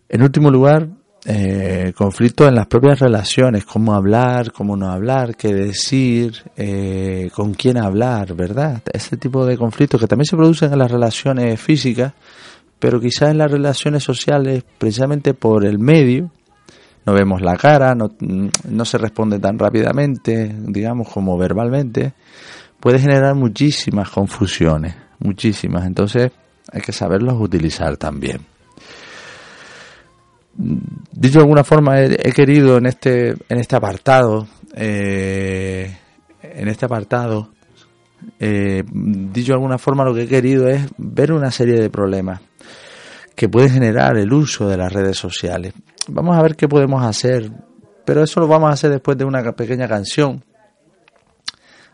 En 0.08 0.22
último 0.22 0.50
lugar, 0.50 0.88
eh, 1.24 1.92
conflictos 1.96 2.46
en 2.46 2.54
las 2.54 2.68
propias 2.68 3.00
relaciones, 3.00 3.64
cómo 3.64 3.94
hablar, 3.94 4.52
cómo 4.52 4.76
no 4.76 4.88
hablar, 4.92 5.34
qué 5.34 5.52
decir, 5.52 6.44
eh, 6.56 7.30
con 7.34 7.54
quién 7.54 7.78
hablar, 7.78 8.34
¿verdad? 8.34 8.80
Ese 8.92 9.16
tipo 9.16 9.44
de 9.44 9.58
conflictos 9.58 10.00
que 10.00 10.06
también 10.06 10.26
se 10.26 10.36
producen 10.36 10.72
en 10.72 10.78
las 10.78 10.90
relaciones 10.90 11.60
físicas, 11.60 12.12
pero 12.78 13.00
quizás 13.00 13.30
en 13.30 13.38
las 13.38 13.50
relaciones 13.50 14.04
sociales, 14.04 14.62
precisamente 14.78 15.34
por 15.34 15.64
el 15.64 15.80
medio, 15.80 16.30
no 17.04 17.12
vemos 17.12 17.42
la 17.42 17.56
cara, 17.56 17.96
no, 17.96 18.12
no 18.20 18.84
se 18.84 18.98
responde 18.98 19.40
tan 19.40 19.58
rápidamente, 19.58 20.54
digamos, 20.56 21.08
como 21.08 21.36
verbalmente, 21.36 22.12
puede 22.78 23.00
generar 23.00 23.34
muchísimas 23.34 24.10
confusiones, 24.10 24.94
muchísimas. 25.18 25.86
Entonces 25.86 26.30
hay 26.72 26.80
que 26.80 26.92
saberlos 26.92 27.34
utilizar 27.40 27.96
también 27.96 28.55
dicho 30.56 31.38
de 31.38 31.44
alguna 31.44 31.64
forma, 31.64 32.00
he, 32.00 32.32
querido 32.32 32.78
en 32.78 32.86
este, 32.86 33.30
en 33.30 33.58
este 33.58 33.76
apartado, 33.76 34.46
eh, 34.74 35.96
en 36.42 36.68
este 36.68 36.86
apartado, 36.86 37.52
eh, 38.38 38.82
dicho 38.92 39.52
de 39.52 39.54
alguna 39.54 39.78
forma, 39.78 40.04
lo 40.04 40.14
que 40.14 40.22
he 40.22 40.28
querido 40.28 40.68
es 40.68 40.86
ver 40.96 41.32
una 41.32 41.50
serie 41.50 41.80
de 41.80 41.90
problemas 41.90 42.40
que 43.34 43.48
puede 43.48 43.68
generar 43.68 44.16
el 44.16 44.32
uso 44.32 44.68
de 44.68 44.78
las 44.78 44.92
redes 44.92 45.18
sociales. 45.18 45.74
Vamos 46.08 46.36
a 46.36 46.42
ver 46.42 46.56
qué 46.56 46.68
podemos 46.68 47.04
hacer, 47.04 47.50
pero 48.04 48.22
eso 48.22 48.40
lo 48.40 48.48
vamos 48.48 48.70
a 48.70 48.72
hacer 48.72 48.90
después 48.90 49.18
de 49.18 49.24
una 49.24 49.52
pequeña 49.52 49.86
canción. 49.86 50.42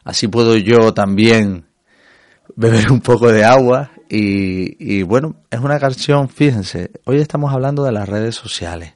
Así 0.05 0.29
puedo 0.29 0.57
yo 0.57 0.95
también 0.95 1.67
beber 2.55 2.91
un 2.91 3.01
poco 3.01 3.31
de 3.33 3.45
agua 3.45 3.92
y, 4.15 5.03
bueno, 5.05 5.37
es 5.51 5.61
una 5.61 5.81
canción, 5.81 6.29
fíjense, 6.29 6.91
hoy 7.05 7.17
estamos 7.17 7.51
hablando 7.51 7.83
de 7.83 7.93
las 7.93 8.07
redes 8.07 8.35
sociales. 8.35 8.93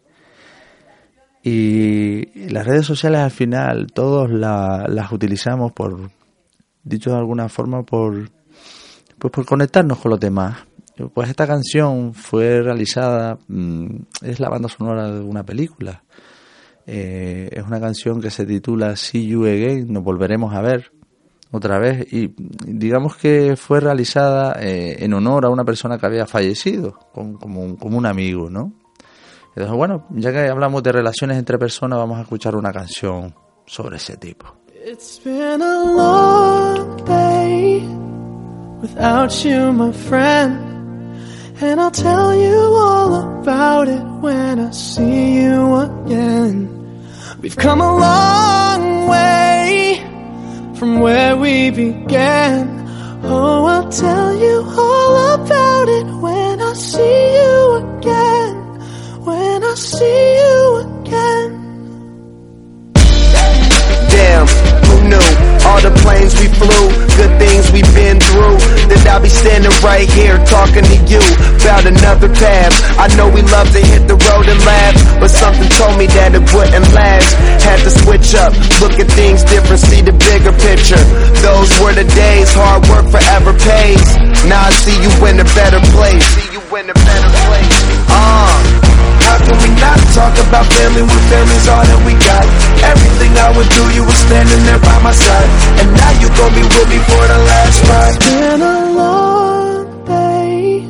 Y 1.43 2.51
las 2.51 2.67
redes 2.67 2.85
sociales 2.85 3.21
al 3.21 3.31
final 3.31 3.87
todos 3.95 4.29
las 4.31 5.13
utilizamos 5.13 5.73
por, 5.73 6.11
dicho 6.85 7.13
de 7.13 7.17
alguna 7.17 7.49
forma, 7.49 7.83
por, 7.83 8.31
pues 9.19 9.33
por 9.33 9.47
conectarnos 9.47 9.99
con 9.99 10.11
los 10.11 10.21
demás. 10.21 10.59
Pues 11.15 11.31
esta 11.31 11.47
canción 11.47 12.13
fue 12.13 12.61
realizada, 12.61 13.39
mm, 13.49 13.87
es 14.21 14.39
la 14.39 14.51
banda 14.51 14.69
sonora 14.69 15.11
de 15.11 15.21
una 15.21 15.45
película. 15.45 16.03
Eh, 16.87 17.49
es 17.53 17.65
una 17.65 17.81
canción 17.81 18.21
que 18.21 18.31
se 18.31 18.45
titula 18.45 18.97
See 18.97 19.27
You 19.27 19.47
Again, 19.47 19.91
nos 19.91 20.05
volveremos 20.05 20.55
a 20.55 20.61
ver 20.61 20.93
otra 21.51 21.79
vez 21.79 22.13
y 22.13 22.35
digamos 22.67 23.17
que 23.17 23.57
fue 23.57 23.81
realizada 23.81 24.57
eh, 24.61 24.97
en 25.01 25.15
honor 25.15 25.47
a 25.47 25.51
una 25.51 25.65
persona 25.65 25.99
que 25.99 26.07
había 26.07 26.27
fallecido, 26.27 26.99
como, 27.13 27.39
como, 27.39 27.97
un, 27.97 28.07
amigo, 28.07 28.51
¿no? 28.51 28.73
Entonces, 29.55 29.77
bueno, 29.77 30.07
ya 30.11 30.33
que 30.33 30.49
hablamos 30.49 30.83
de 30.83 30.93
relaciones 30.93 31.39
entre 31.39 31.59
personas, 31.59 31.99
vamos 31.99 32.19
a 32.19 32.23
escuchar 32.23 32.57
una 32.57 32.73
canción 32.73 33.35
sobre 33.65 33.97
ese 33.97 34.17
tipo. 34.17 34.47
It's 34.85 35.21
been 35.25 35.63
a 35.63 35.85
long 35.85 37.05
day 37.05 37.81
without 38.81 39.33
you, 39.43 39.73
my 39.73 39.93
friend. 39.93 40.77
And 41.59 41.81
I'll 41.81 41.91
tell 41.91 42.37
you 42.37 42.55
all 42.55 43.41
about 43.41 43.89
it 43.89 44.05
when 44.21 44.61
I 44.61 44.71
see 44.73 45.41
you 45.41 45.77
again. 45.77 46.69
We've 47.41 47.57
come 47.57 47.81
a 47.81 47.97
long 47.97 49.09
way 49.09 50.06
from 50.79 51.01
where 51.01 51.37
we 51.37 51.71
began. 51.71 52.69
Oh, 53.25 53.65
I'll 53.65 53.89
tell 53.89 54.35
you 54.37 54.63
all 54.63 55.35
about 55.35 55.89
it 55.89 56.07
when 56.21 56.61
I 56.61 56.73
see 56.75 57.35
you 57.41 57.75
again. 57.83 58.55
When 59.25 59.65
I 59.65 59.75
see 59.75 60.37
you 60.37 60.77
again. 60.85 61.51
Damn, 64.13 64.47
who 64.87 65.09
knew? 65.09 65.29
All 65.67 65.81
the 65.81 65.91
planes 66.05 66.39
we 66.39 66.47
flew, 66.61 66.85
good 67.17 67.33
things 67.41 67.73
we've 67.73 67.95
been 67.95 68.21
through. 68.21 68.57
That 68.93 69.03
I'll 69.11 69.23
be 69.23 69.33
standing 69.33 69.73
right 69.83 70.09
here 70.13 70.37
talking 70.45 70.85
to 70.85 70.97
you 71.09 71.25
about 71.65 71.87
another 71.87 72.29
path. 72.29 72.73
I 73.01 73.09
know 73.17 73.29
we 73.33 73.43
told 75.87 75.99
me 76.03 76.07
that 76.19 76.35
it 76.35 76.43
wouldn't 76.51 76.89
last. 76.91 77.31
Had 77.63 77.79
to 77.87 77.91
switch 78.03 78.35
up, 78.35 78.51
look 78.83 78.99
at 78.99 79.07
things 79.15 79.47
different, 79.47 79.79
see 79.79 80.03
the 80.03 80.15
bigger 80.27 80.51
picture. 80.51 80.99
Those 81.47 81.71
were 81.79 81.95
the 81.95 82.07
days, 82.11 82.51
hard 82.59 82.83
work 82.91 83.07
forever 83.15 83.55
pays. 83.55 84.07
Now 84.51 84.67
I 84.67 84.73
see 84.83 84.99
you 84.99 85.11
in 85.31 85.39
a 85.39 85.47
better 85.55 85.79
place. 85.95 86.27
See 86.35 86.51
you 86.59 86.63
in 86.75 86.91
a 86.91 86.97
better 86.97 87.31
place. 87.47 87.77
Uh. 88.11 88.83
How 89.27 89.39
can 89.43 89.59
we 89.59 89.71
not 89.83 89.99
talk 90.15 90.35
about 90.39 90.67
family 90.71 91.03
when 91.03 91.23
family's 91.27 91.67
all 91.67 91.83
that 91.83 92.01
we 92.07 92.15
got? 92.15 92.47
Everything 92.95 93.33
I 93.35 93.51
would 93.59 93.71
do, 93.75 93.83
you 93.91 94.03
were 94.07 94.21
standing 94.27 94.63
there 94.71 94.79
by 94.79 94.99
my 95.03 95.11
side. 95.11 95.51
And 95.83 95.89
now 95.99 96.13
you 96.23 96.29
gon' 96.31 96.55
be 96.55 96.63
with 96.63 96.89
me 96.95 96.99
for 97.11 97.25
the 97.27 97.39
last 97.51 97.79
ride. 97.91 98.17
It's 98.17 98.31
been 98.31 98.63
a 98.63 98.81
long 98.95 100.05
day 100.07 100.87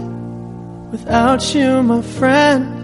without 0.93 1.55
you, 1.55 1.83
my 1.83 2.03
friend. 2.03 2.76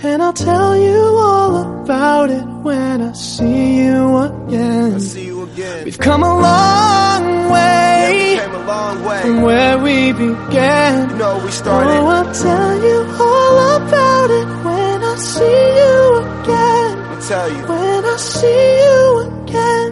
And 0.00 0.22
I'll 0.22 0.32
tell 0.32 0.76
you 0.76 1.00
all 1.18 1.82
about 1.82 2.30
it 2.30 2.44
when 2.62 3.02
I 3.02 3.12
see 3.14 3.78
you 3.82 4.16
again. 4.18 5.00
See 5.00 5.26
you 5.26 5.42
again. 5.42 5.84
We've 5.86 5.98
come 5.98 6.22
a 6.22 6.38
long 6.38 7.50
way, 7.50 8.34
yeah, 8.36 8.56
a 8.56 8.62
long 8.64 9.04
way. 9.04 9.22
from 9.22 9.42
where 9.42 9.76
we 9.78 10.12
began. 10.12 11.10
You 11.10 11.16
know 11.16 11.42
we 11.44 11.50
started. 11.50 11.90
Oh, 11.90 12.06
I'll 12.06 12.32
tell 12.32 12.74
you 12.80 12.98
all 13.18 13.76
about 13.82 14.30
it 14.30 14.48
when 14.66 15.02
I 15.02 15.16
see 15.16 15.66
you 15.80 16.18
again. 16.42 16.98
Let 16.98 17.18
me 17.18 17.24
tell 17.26 17.48
you. 17.50 17.62
When 17.66 18.04
I 18.04 18.16
see 18.18 18.82
you 18.84 19.42
again. 19.42 19.87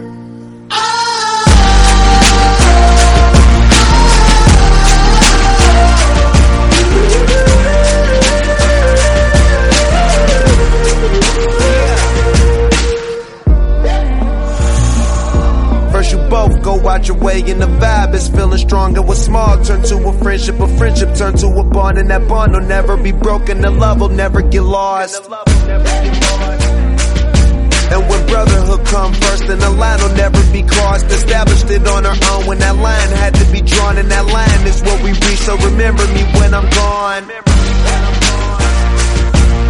Stronger. 18.97 19.07
What's 19.07 19.25
small 19.25 19.63
turn 19.63 19.83
to 19.83 20.09
a 20.09 20.13
friendship, 20.23 20.59
a 20.59 20.67
friendship 20.77 21.15
turn 21.15 21.37
to 21.37 21.47
a 21.47 21.63
bond, 21.63 21.97
and 21.97 22.09
that 22.09 22.27
bond 22.27 22.53
will 22.53 22.61
never 22.61 22.97
be 22.97 23.11
broken. 23.11 23.61
The 23.61 23.71
love 23.71 24.01
will 24.01 24.09
never 24.09 24.41
get 24.41 24.61
lost. 24.61 25.29
And 27.89 28.09
when 28.09 28.27
brotherhood 28.27 28.85
come 28.87 29.13
first, 29.13 29.47
then 29.47 29.59
the 29.59 29.69
line 29.69 29.99
will 30.01 30.15
never 30.15 30.43
be 30.51 30.61
crossed. 30.63 31.05
Established 31.05 31.69
it 31.69 31.87
on 31.87 32.05
our 32.05 32.17
own 32.31 32.45
when 32.47 32.59
that 32.59 32.75
line 32.75 33.09
had 33.09 33.33
to 33.35 33.45
be 33.51 33.61
drawn, 33.61 33.97
and 33.97 34.11
that 34.11 34.25
line 34.25 34.67
is 34.67 34.81
what 34.81 35.01
we 35.03 35.11
reach. 35.11 35.39
So 35.39 35.55
remember 35.57 36.05
me 36.13 36.23
when 36.39 36.53
I'm 36.53 36.69
gone. 36.69 37.31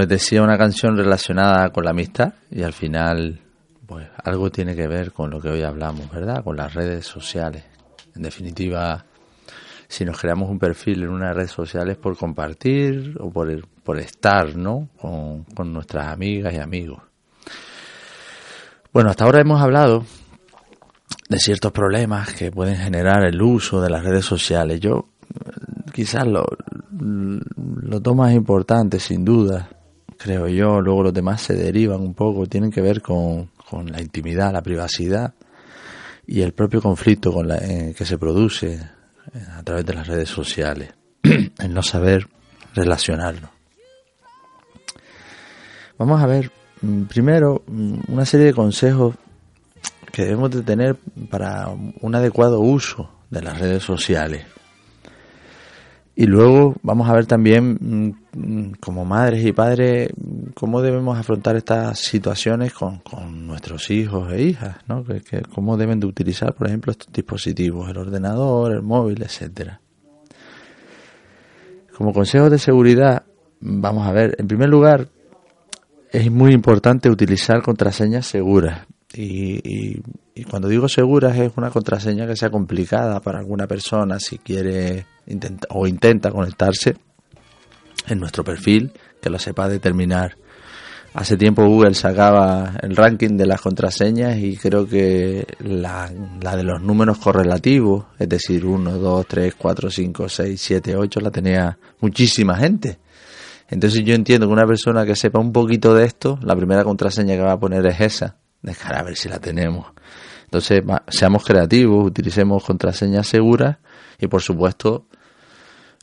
les 0.00 0.08
decía, 0.08 0.42
una 0.42 0.58
canción 0.58 0.96
relacionada 0.96 1.70
con 1.70 1.84
la 1.84 1.90
amistad 1.90 2.32
y 2.50 2.62
al 2.62 2.72
final, 2.72 3.38
pues 3.86 4.08
algo 4.24 4.50
tiene 4.50 4.74
que 4.74 4.88
ver 4.88 5.12
con 5.12 5.30
lo 5.30 5.40
que 5.40 5.50
hoy 5.50 5.62
hablamos, 5.62 6.10
¿verdad? 6.10 6.42
Con 6.42 6.56
las 6.56 6.74
redes 6.74 7.06
sociales. 7.06 7.64
En 8.16 8.22
definitiva, 8.22 9.04
si 9.86 10.04
nos 10.04 10.18
creamos 10.18 10.48
un 10.48 10.58
perfil 10.58 11.02
en 11.02 11.10
una 11.10 11.32
red 11.32 11.48
social 11.48 11.90
es 11.90 11.98
por 11.98 12.16
compartir 12.16 13.16
o 13.20 13.30
por, 13.30 13.48
por 13.84 13.98
estar, 13.98 14.56
¿no? 14.56 14.88
Con, 14.98 15.44
con 15.44 15.72
nuestras 15.72 16.08
amigas 16.08 16.54
y 16.54 16.58
amigos. 16.58 17.02
Bueno, 18.92 19.10
hasta 19.10 19.24
ahora 19.24 19.40
hemos 19.40 19.60
hablado 19.60 20.04
de 21.28 21.38
ciertos 21.38 21.72
problemas 21.72 22.32
que 22.32 22.50
pueden 22.50 22.76
generar 22.76 23.22
el 23.24 23.40
uso 23.40 23.80
de 23.80 23.90
las 23.90 24.02
redes 24.02 24.24
sociales. 24.24 24.80
Yo 24.80 25.10
quizás 25.92 26.26
lo, 26.26 26.44
dos 26.90 28.16
más 28.16 28.32
importantes, 28.32 29.04
sin 29.04 29.24
duda, 29.24 29.68
creo 30.22 30.48
yo, 30.48 30.82
luego 30.82 31.04
los 31.04 31.14
demás 31.14 31.40
se 31.40 31.54
derivan 31.54 32.00
un 32.00 32.12
poco, 32.12 32.46
tienen 32.46 32.70
que 32.70 32.82
ver 32.82 33.00
con, 33.00 33.50
con 33.68 33.90
la 33.90 34.02
intimidad, 34.02 34.52
la 34.52 34.62
privacidad 34.62 35.32
y 36.26 36.42
el 36.42 36.52
propio 36.52 36.82
conflicto 36.82 37.32
con 37.32 37.48
la, 37.48 37.56
eh, 37.56 37.94
que 37.96 38.04
se 38.04 38.18
produce 38.18 38.74
eh, 38.74 39.46
a 39.56 39.62
través 39.62 39.86
de 39.86 39.94
las 39.94 40.06
redes 40.06 40.28
sociales, 40.28 40.92
el 41.22 41.72
no 41.72 41.82
saber 41.82 42.28
relacionarlo. 42.74 43.48
Vamos 45.96 46.22
a 46.22 46.26
ver 46.26 46.52
mm, 46.82 47.04
primero 47.04 47.62
mm, 47.66 48.00
una 48.08 48.26
serie 48.26 48.46
de 48.46 48.54
consejos 48.54 49.14
que 50.12 50.24
debemos 50.24 50.50
de 50.50 50.62
tener 50.62 50.96
para 51.30 51.68
un 51.68 52.14
adecuado 52.14 52.60
uso 52.60 53.10
de 53.30 53.40
las 53.40 53.58
redes 53.58 53.82
sociales. 53.82 54.44
Y 56.16 56.26
luego 56.26 56.74
vamos 56.82 57.08
a 57.08 57.14
ver 57.14 57.26
también, 57.26 58.14
mm, 58.32 58.72
como 58.80 59.04
madres 59.04 59.44
y 59.44 59.52
padres, 59.52 60.10
cómo 60.54 60.82
debemos 60.82 61.18
afrontar 61.18 61.56
estas 61.56 61.98
situaciones 61.98 62.72
con, 62.74 63.00
nuestros 63.46 63.90
hijos 63.90 64.32
e 64.32 64.42
hijas, 64.42 64.76
¿no? 64.86 65.04
Que, 65.04 65.42
cómo 65.54 65.76
deben 65.76 66.00
de 66.00 66.06
utilizar, 66.06 66.54
por 66.54 66.66
ejemplo, 66.66 66.92
estos 66.92 67.12
dispositivos, 67.12 67.88
el 67.88 67.96
ordenador, 67.96 68.72
el 68.72 68.82
móvil, 68.82 69.22
etcétera. 69.22 69.80
Como 71.96 72.12
consejos 72.12 72.50
de 72.50 72.58
seguridad, 72.58 73.24
vamos 73.60 74.06
a 74.06 74.12
ver, 74.12 74.34
en 74.38 74.46
primer 74.46 74.68
lugar, 74.68 75.08
es 76.10 76.30
muy 76.30 76.52
importante 76.52 77.08
utilizar 77.08 77.62
contraseñas 77.62 78.26
seguras. 78.26 78.86
Y, 79.12 79.98
y, 80.34 80.44
cuando 80.44 80.68
digo 80.68 80.88
seguras 80.88 81.36
es 81.36 81.52
una 81.56 81.70
contraseña 81.70 82.26
que 82.26 82.36
sea 82.36 82.50
complicada 82.50 83.20
para 83.20 83.40
alguna 83.40 83.66
persona 83.66 84.18
si 84.20 84.38
quiere 84.38 85.06
intenta, 85.26 85.66
o 85.70 85.86
intenta 85.86 86.30
conectarse 86.30 86.96
en 88.06 88.20
nuestro 88.20 88.44
perfil, 88.44 88.92
que 89.20 89.30
lo 89.30 89.38
sepa 89.38 89.68
determinar. 89.68 90.36
Hace 91.12 91.36
tiempo 91.36 91.66
Google 91.66 91.94
sacaba 91.94 92.74
el 92.82 92.94
ranking 92.94 93.36
de 93.36 93.46
las 93.46 93.60
contraseñas 93.60 94.38
y 94.38 94.56
creo 94.56 94.86
que 94.86 95.44
la, 95.58 96.10
la 96.40 96.56
de 96.56 96.62
los 96.62 96.80
números 96.80 97.18
correlativos, 97.18 98.06
es 98.16 98.28
decir, 98.28 98.64
1, 98.64 98.92
2, 98.92 99.26
3, 99.26 99.54
4, 99.56 99.90
5, 99.90 100.28
6, 100.28 100.60
7, 100.60 100.96
8, 100.96 101.20
la 101.20 101.30
tenía 101.32 101.78
muchísima 102.00 102.56
gente. 102.56 102.98
Entonces 103.68 104.04
yo 104.04 104.14
entiendo 104.14 104.46
que 104.46 104.52
una 104.52 104.66
persona 104.66 105.04
que 105.04 105.16
sepa 105.16 105.40
un 105.40 105.52
poquito 105.52 105.94
de 105.94 106.04
esto, 106.04 106.38
la 106.42 106.54
primera 106.54 106.84
contraseña 106.84 107.34
que 107.34 107.42
va 107.42 107.52
a 107.52 107.60
poner 107.60 107.84
es 107.86 108.00
esa 108.00 108.39
dejar 108.62 108.96
a 108.96 109.02
ver 109.02 109.16
si 109.16 109.28
la 109.28 109.38
tenemos. 109.38 109.86
Entonces, 110.44 110.82
seamos 111.08 111.44
creativos, 111.44 112.06
utilicemos 112.06 112.64
contraseñas 112.64 113.28
seguras 113.28 113.78
y, 114.18 114.26
por 114.26 114.42
supuesto, 114.42 115.06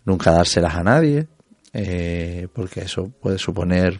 nunca 0.05 0.31
dárselas 0.31 0.75
a 0.75 0.83
nadie, 0.83 1.27
eh, 1.73 2.47
porque 2.53 2.81
eso 2.81 3.11
puede 3.21 3.37
suponer 3.37 3.99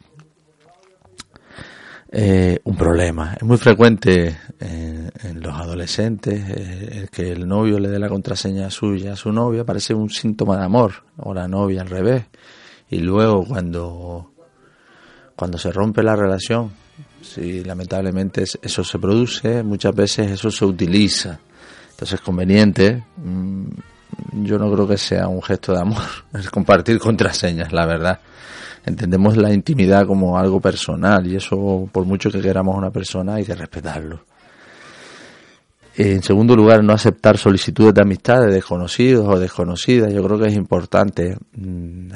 eh, 2.09 2.59
un 2.63 2.77
problema. 2.77 3.33
Es 3.33 3.43
muy 3.43 3.57
frecuente 3.57 4.37
en, 4.59 5.11
los 5.41 5.53
adolescentes 5.53 6.49
eh, 6.49 6.89
el 6.99 7.09
que 7.09 7.31
el 7.31 7.45
novio 7.45 7.79
le 7.79 7.89
dé 7.89 7.99
la 7.99 8.07
contraseña 8.07 8.69
suya 8.69 9.13
a 9.13 9.15
su 9.17 9.31
novia, 9.33 9.65
parece 9.65 9.93
un 9.93 10.09
síntoma 10.09 10.57
de 10.57 10.63
amor, 10.63 11.03
o 11.17 11.33
la 11.33 11.47
novia 11.49 11.81
al 11.81 11.89
revés. 11.89 12.25
Y 12.89 12.99
luego 12.99 13.43
cuando, 13.45 14.31
cuando 15.35 15.57
se 15.57 15.71
rompe 15.71 16.01
la 16.03 16.15
relación, 16.15 16.71
Sí, 17.21 17.63
lamentablemente 17.63 18.43
eso 18.61 18.83
se 18.83 18.99
produce, 18.99 19.63
muchas 19.63 19.93
veces 19.93 20.31
eso 20.31 20.51
se 20.51 20.65
utiliza. 20.65 21.39
Entonces 21.91 22.19
es 22.19 22.21
conveniente. 22.21 23.03
Mm, 23.17 23.65
yo 24.43 24.57
no 24.57 24.71
creo 24.71 24.87
que 24.87 24.97
sea 24.97 25.27
un 25.27 25.41
gesto 25.41 25.73
de 25.73 25.81
amor, 25.81 26.03
es 26.33 26.49
compartir 26.49 26.99
contraseñas, 26.99 27.71
la 27.73 27.85
verdad. 27.85 28.19
Entendemos 28.85 29.35
la 29.35 29.51
intimidad 29.51 30.07
como 30.07 30.37
algo 30.37 30.61
personal 30.61 31.27
y 31.27 31.35
eso, 31.35 31.89
por 31.91 32.05
mucho 32.05 32.31
que 32.31 32.39
queramos 32.39 32.75
a 32.75 32.77
una 32.77 32.91
persona, 32.91 33.35
hay 33.35 33.45
que 33.45 33.55
respetarlo. 33.55 34.21
En 35.99 36.21
segundo 36.21 36.55
lugar, 36.55 36.83
no 36.83 36.93
aceptar 36.93 37.39
solicitudes 37.39 37.91
de 37.91 38.01
amistad 38.01 38.41
de 38.41 38.53
desconocidos 38.53 39.27
o 39.27 39.39
desconocidas. 39.39 40.13
Yo 40.13 40.23
creo 40.23 40.37
que 40.37 40.49
es 40.49 40.53
importante 40.53 41.35
mm, 41.53 42.11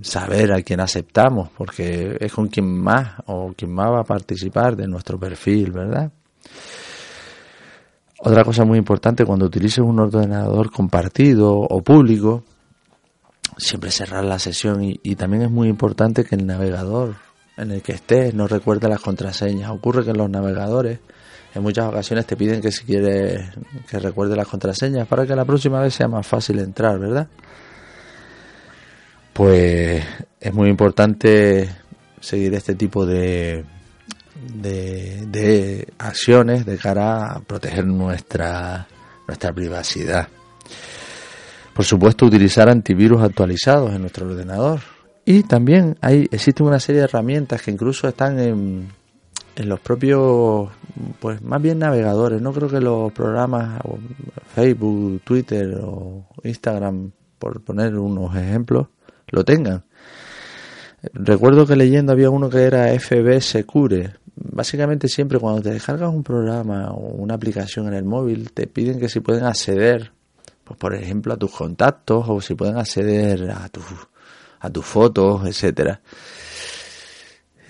saber 0.00 0.54
a 0.54 0.62
quién 0.62 0.80
aceptamos, 0.80 1.50
porque 1.50 2.16
es 2.18 2.32
con 2.32 2.48
quien 2.48 2.66
más 2.66 3.16
o 3.26 3.52
quien 3.54 3.72
más 3.72 3.90
va 3.90 4.00
a 4.00 4.04
participar 4.04 4.74
de 4.74 4.88
nuestro 4.88 5.18
perfil, 5.20 5.70
¿verdad? 5.70 6.10
Otra 8.20 8.42
cosa 8.42 8.64
muy 8.64 8.78
importante, 8.78 9.26
cuando 9.26 9.44
utilices 9.44 9.80
un 9.80 10.00
ordenador 10.00 10.70
compartido 10.70 11.52
o 11.52 11.82
público, 11.82 12.44
siempre 13.58 13.90
cerrar 13.90 14.24
la 14.24 14.38
sesión 14.38 14.82
y, 14.82 14.98
y 15.02 15.16
también 15.16 15.42
es 15.42 15.50
muy 15.50 15.68
importante 15.68 16.24
que 16.24 16.36
el 16.36 16.46
navegador 16.46 17.16
en 17.58 17.70
el 17.70 17.82
que 17.82 17.92
estés 17.92 18.32
no 18.32 18.46
recuerde 18.46 18.88
las 18.88 19.00
contraseñas. 19.00 19.70
Ocurre 19.70 20.04
que 20.04 20.12
en 20.12 20.18
los 20.18 20.30
navegadores 20.30 21.00
en 21.54 21.62
muchas 21.62 21.86
ocasiones 21.86 22.26
te 22.26 22.36
piden 22.36 22.60
que 22.60 22.70
si 22.70 22.84
quieres 22.84 23.50
que 23.88 23.98
recuerde 23.98 24.36
las 24.36 24.46
contraseñas 24.46 25.06
para 25.08 25.26
que 25.26 25.34
la 25.34 25.44
próxima 25.44 25.80
vez 25.80 25.94
sea 25.94 26.08
más 26.08 26.26
fácil 26.26 26.58
entrar, 26.58 26.98
¿verdad? 26.98 27.26
Pues 29.32 30.04
es 30.40 30.54
muy 30.54 30.68
importante 30.68 31.70
seguir 32.20 32.54
este 32.54 32.74
tipo 32.74 33.06
de, 33.06 33.64
de, 34.54 35.26
de 35.26 35.88
acciones 35.98 36.66
de 36.66 36.76
cara 36.76 37.32
a 37.32 37.40
proteger 37.40 37.86
nuestra, 37.86 38.86
nuestra 39.26 39.52
privacidad. 39.52 40.28
Por 41.74 41.84
supuesto, 41.84 42.26
utilizar 42.26 42.68
antivirus 42.68 43.22
actualizados 43.22 43.94
en 43.94 44.02
nuestro 44.02 44.26
ordenador. 44.26 44.80
Y 45.24 45.44
también 45.44 45.96
hay, 46.00 46.26
existen 46.30 46.66
una 46.66 46.80
serie 46.80 47.00
de 47.00 47.04
herramientas 47.04 47.62
que 47.62 47.70
incluso 47.70 48.08
están 48.08 48.38
en, 48.38 48.88
en 49.56 49.68
los 49.68 49.80
propios, 49.80 50.68
pues 51.18 51.42
más 51.42 51.60
bien 51.60 51.78
navegadores. 51.78 52.40
No 52.40 52.52
creo 52.52 52.68
que 52.68 52.80
los 52.80 53.12
programas 53.12 53.80
Facebook, 54.54 55.22
Twitter 55.22 55.78
o 55.82 56.26
Instagram, 56.42 57.12
por 57.38 57.62
poner 57.62 57.96
unos 57.96 58.34
ejemplos, 58.36 58.88
lo 59.28 59.44
tengan. 59.44 59.84
Recuerdo 61.14 61.66
que 61.66 61.76
leyendo 61.76 62.12
había 62.12 62.30
uno 62.30 62.50
que 62.50 62.62
era 62.62 62.92
FB 62.98 63.40
Secure. 63.40 64.14
Básicamente 64.34 65.08
siempre 65.08 65.38
cuando 65.38 65.62
te 65.62 65.70
descargas 65.70 66.12
un 66.12 66.22
programa 66.22 66.90
o 66.92 67.00
una 67.14 67.34
aplicación 67.34 67.88
en 67.88 67.94
el 67.94 68.04
móvil 68.04 68.52
te 68.52 68.66
piden 68.66 68.98
que 68.98 69.08
si 69.08 69.20
pueden 69.20 69.44
acceder, 69.44 70.12
pues 70.64 70.78
por 70.78 70.94
ejemplo 70.94 71.34
a 71.34 71.36
tus 71.36 71.50
contactos 71.50 72.24
o 72.28 72.40
si 72.40 72.54
pueden 72.54 72.76
acceder 72.76 73.50
a 73.50 73.68
tus 73.68 73.84
a 74.60 74.70
tus 74.70 74.84
fotos, 74.84 75.46
etcétera. 75.46 76.00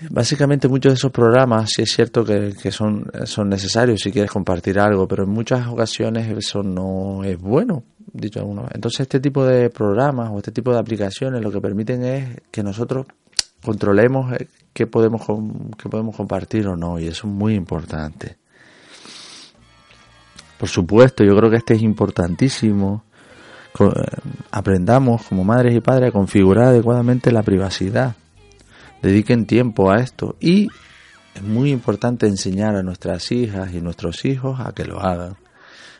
Básicamente 0.09 0.67
muchos 0.67 0.93
de 0.93 0.95
esos 0.95 1.11
programas 1.11 1.69
sí 1.75 1.83
es 1.83 1.91
cierto 1.91 2.23
que, 2.23 2.71
son, 2.71 3.09
son 3.25 3.49
necesarios 3.49 4.01
si 4.01 4.11
quieres 4.11 4.31
compartir 4.31 4.79
algo, 4.79 5.07
pero 5.07 5.23
en 5.23 5.29
muchas 5.29 5.67
ocasiones 5.67 6.27
eso 6.35 6.63
no 6.63 7.23
es 7.23 7.39
bueno, 7.39 7.83
dicho 8.11 8.39
alguno. 8.39 8.67
Entonces 8.73 9.01
este 9.01 9.19
tipo 9.19 9.45
de 9.45 9.69
programas 9.69 10.29
o 10.31 10.37
este 10.37 10.51
tipo 10.51 10.71
de 10.71 10.79
aplicaciones 10.79 11.41
lo 11.41 11.51
que 11.51 11.61
permiten 11.61 12.03
es 12.03 12.41
que 12.49 12.63
nosotros 12.63 13.05
controlemos 13.63 14.33
eh, 14.33 14.47
qué 14.73 14.87
podemos, 14.87 15.21
qué 15.77 15.89
podemos 15.89 16.15
compartir 16.15 16.67
o 16.67 16.75
no, 16.75 16.99
y 16.99 17.07
eso 17.07 17.27
es 17.27 17.33
muy 17.33 17.53
importante. 17.53 18.37
Por 20.57 20.69
supuesto, 20.69 21.23
yo 21.23 21.35
creo 21.35 21.49
que 21.49 21.57
este 21.57 21.75
es 21.75 21.81
importantísimo. 21.81 23.03
Eh, 23.79 23.85
aprendamos 24.51 25.23
como 25.23 25.43
madres 25.43 25.75
y 25.75 25.79
padres 25.79 26.09
a 26.09 26.11
configurar 26.11 26.67
adecuadamente 26.67 27.31
la 27.31 27.43
privacidad 27.43 28.15
dediquen 29.01 29.45
tiempo 29.45 29.91
a 29.91 29.99
esto 29.99 30.35
y 30.39 30.67
es 31.33 31.41
muy 31.43 31.71
importante 31.71 32.27
enseñar 32.27 32.75
a 32.75 32.83
nuestras 32.83 33.31
hijas 33.31 33.73
y 33.73 33.81
nuestros 33.81 34.25
hijos 34.25 34.59
a 34.59 34.73
que 34.73 34.85
lo 34.85 34.99
hagan. 34.99 35.37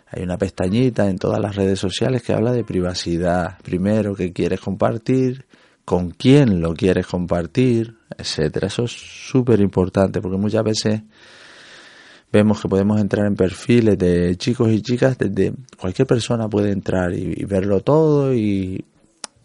Hay 0.07 0.23
una 0.23 0.37
pestañita 0.37 1.09
en 1.09 1.17
todas 1.17 1.39
las 1.39 1.55
redes 1.55 1.79
sociales 1.79 2.21
que 2.21 2.33
habla 2.33 2.51
de 2.51 2.65
privacidad. 2.65 3.57
Primero, 3.63 4.13
qué 4.13 4.33
quieres 4.33 4.59
compartir, 4.59 5.45
con 5.85 6.11
quién 6.11 6.59
lo 6.59 6.73
quieres 6.73 7.07
compartir, 7.07 7.95
etcétera. 8.17 8.67
Eso 8.67 8.83
es 8.83 8.91
súper 8.91 9.61
importante 9.61 10.21
porque 10.21 10.37
muchas 10.37 10.63
veces 10.63 11.01
vemos 12.31 12.61
que 12.61 12.67
podemos 12.67 12.99
entrar 12.99 13.25
en 13.25 13.35
perfiles 13.35 13.97
de 13.97 14.35
chicos 14.37 14.71
y 14.71 14.81
chicas 14.81 15.17
desde 15.17 15.53
cualquier 15.77 16.07
persona 16.07 16.49
puede 16.49 16.71
entrar 16.71 17.13
y, 17.13 17.43
verlo 17.45 17.81
todo 17.81 18.33
y, 18.33 18.83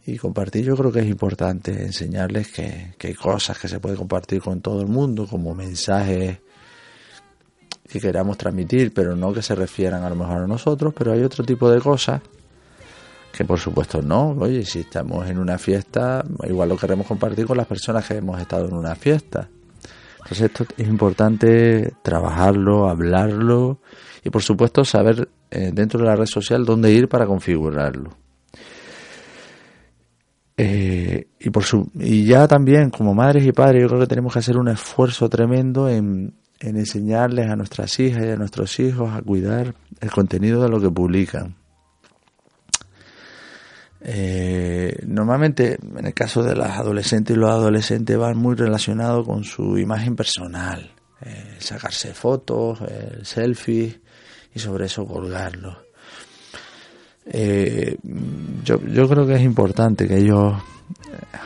y 0.06 0.16
compartir 0.18 0.64
yo 0.64 0.76
creo 0.76 0.92
que 0.92 1.00
es 1.00 1.06
importante 1.06 1.72
enseñarles 1.84 2.52
que, 2.52 2.94
que 2.96 3.08
hay 3.08 3.14
cosas 3.14 3.58
que 3.58 3.66
se 3.66 3.80
puede 3.80 3.96
compartir 3.96 4.40
con 4.40 4.60
todo 4.60 4.80
el 4.80 4.86
mundo, 4.86 5.26
como 5.26 5.54
mensajes 5.54 6.38
que 7.88 8.00
queramos 8.00 8.38
transmitir, 8.38 8.92
pero 8.94 9.16
no 9.16 9.32
que 9.32 9.42
se 9.42 9.54
refieran 9.54 10.04
a 10.04 10.10
lo 10.10 10.16
mejor 10.16 10.42
a 10.42 10.46
nosotros, 10.46 10.94
pero 10.96 11.12
hay 11.12 11.22
otro 11.22 11.44
tipo 11.44 11.70
de 11.70 11.80
cosas 11.80 12.20
que 13.32 13.44
por 13.44 13.58
supuesto 13.58 14.00
no, 14.00 14.30
oye, 14.30 14.64
si 14.64 14.80
estamos 14.80 15.28
en 15.28 15.38
una 15.38 15.58
fiesta, 15.58 16.24
igual 16.44 16.70
lo 16.70 16.76
queremos 16.76 17.06
compartir 17.06 17.46
con 17.46 17.56
las 17.56 17.66
personas 17.66 18.06
que 18.06 18.14
hemos 18.14 18.40
estado 18.40 18.66
en 18.66 18.74
una 18.74 18.94
fiesta. 18.94 19.48
Entonces 20.18 20.40
esto 20.40 20.66
es 20.76 20.88
importante 20.88 21.92
trabajarlo, 22.02 22.88
hablarlo 22.88 23.80
y 24.24 24.30
por 24.30 24.42
supuesto 24.42 24.84
saber 24.84 25.28
eh, 25.50 25.70
dentro 25.72 26.00
de 26.00 26.06
la 26.06 26.16
red 26.16 26.26
social 26.26 26.64
dónde 26.64 26.92
ir 26.92 27.08
para 27.08 27.26
configurarlo. 27.26 28.25
Eh, 30.58 31.28
y, 31.38 31.50
por 31.50 31.64
su, 31.64 31.90
y 31.94 32.24
ya 32.24 32.48
también 32.48 32.88
como 32.88 33.14
madres 33.14 33.44
y 33.46 33.52
padres 33.52 33.82
yo 33.82 33.88
creo 33.88 34.00
que 34.00 34.06
tenemos 34.06 34.32
que 34.32 34.38
hacer 34.38 34.56
un 34.56 34.68
esfuerzo 34.68 35.28
tremendo 35.28 35.90
en, 35.90 36.34
en 36.60 36.76
enseñarles 36.78 37.50
a 37.50 37.56
nuestras 37.56 37.98
hijas 38.00 38.24
y 38.24 38.30
a 38.30 38.36
nuestros 38.36 38.80
hijos 38.80 39.12
a 39.12 39.20
cuidar 39.20 39.74
el 40.00 40.10
contenido 40.10 40.62
de 40.62 40.68
lo 40.70 40.80
que 40.80 40.90
publican. 40.90 41.56
Eh, 44.00 45.00
normalmente, 45.06 45.78
en 45.82 46.06
el 46.06 46.14
caso 46.14 46.42
de 46.42 46.54
las 46.54 46.78
adolescentes 46.78 47.36
y 47.36 47.40
los 47.40 47.50
adolescentes, 47.50 48.16
van 48.16 48.38
muy 48.38 48.54
relacionados 48.54 49.26
con 49.26 49.44
su 49.44 49.78
imagen 49.78 50.14
personal, 50.14 50.92
eh, 51.22 51.56
sacarse 51.58 52.14
fotos, 52.14 52.80
el 52.82 53.26
selfie 53.26 54.00
y 54.54 54.58
sobre 54.58 54.86
eso 54.86 55.04
colgarlo. 55.06 55.85
Eh, 57.26 57.96
yo, 58.64 58.80
yo 58.86 59.08
creo 59.08 59.26
que 59.26 59.34
es 59.34 59.42
importante 59.42 60.06
que 60.06 60.18
ellos 60.18 60.54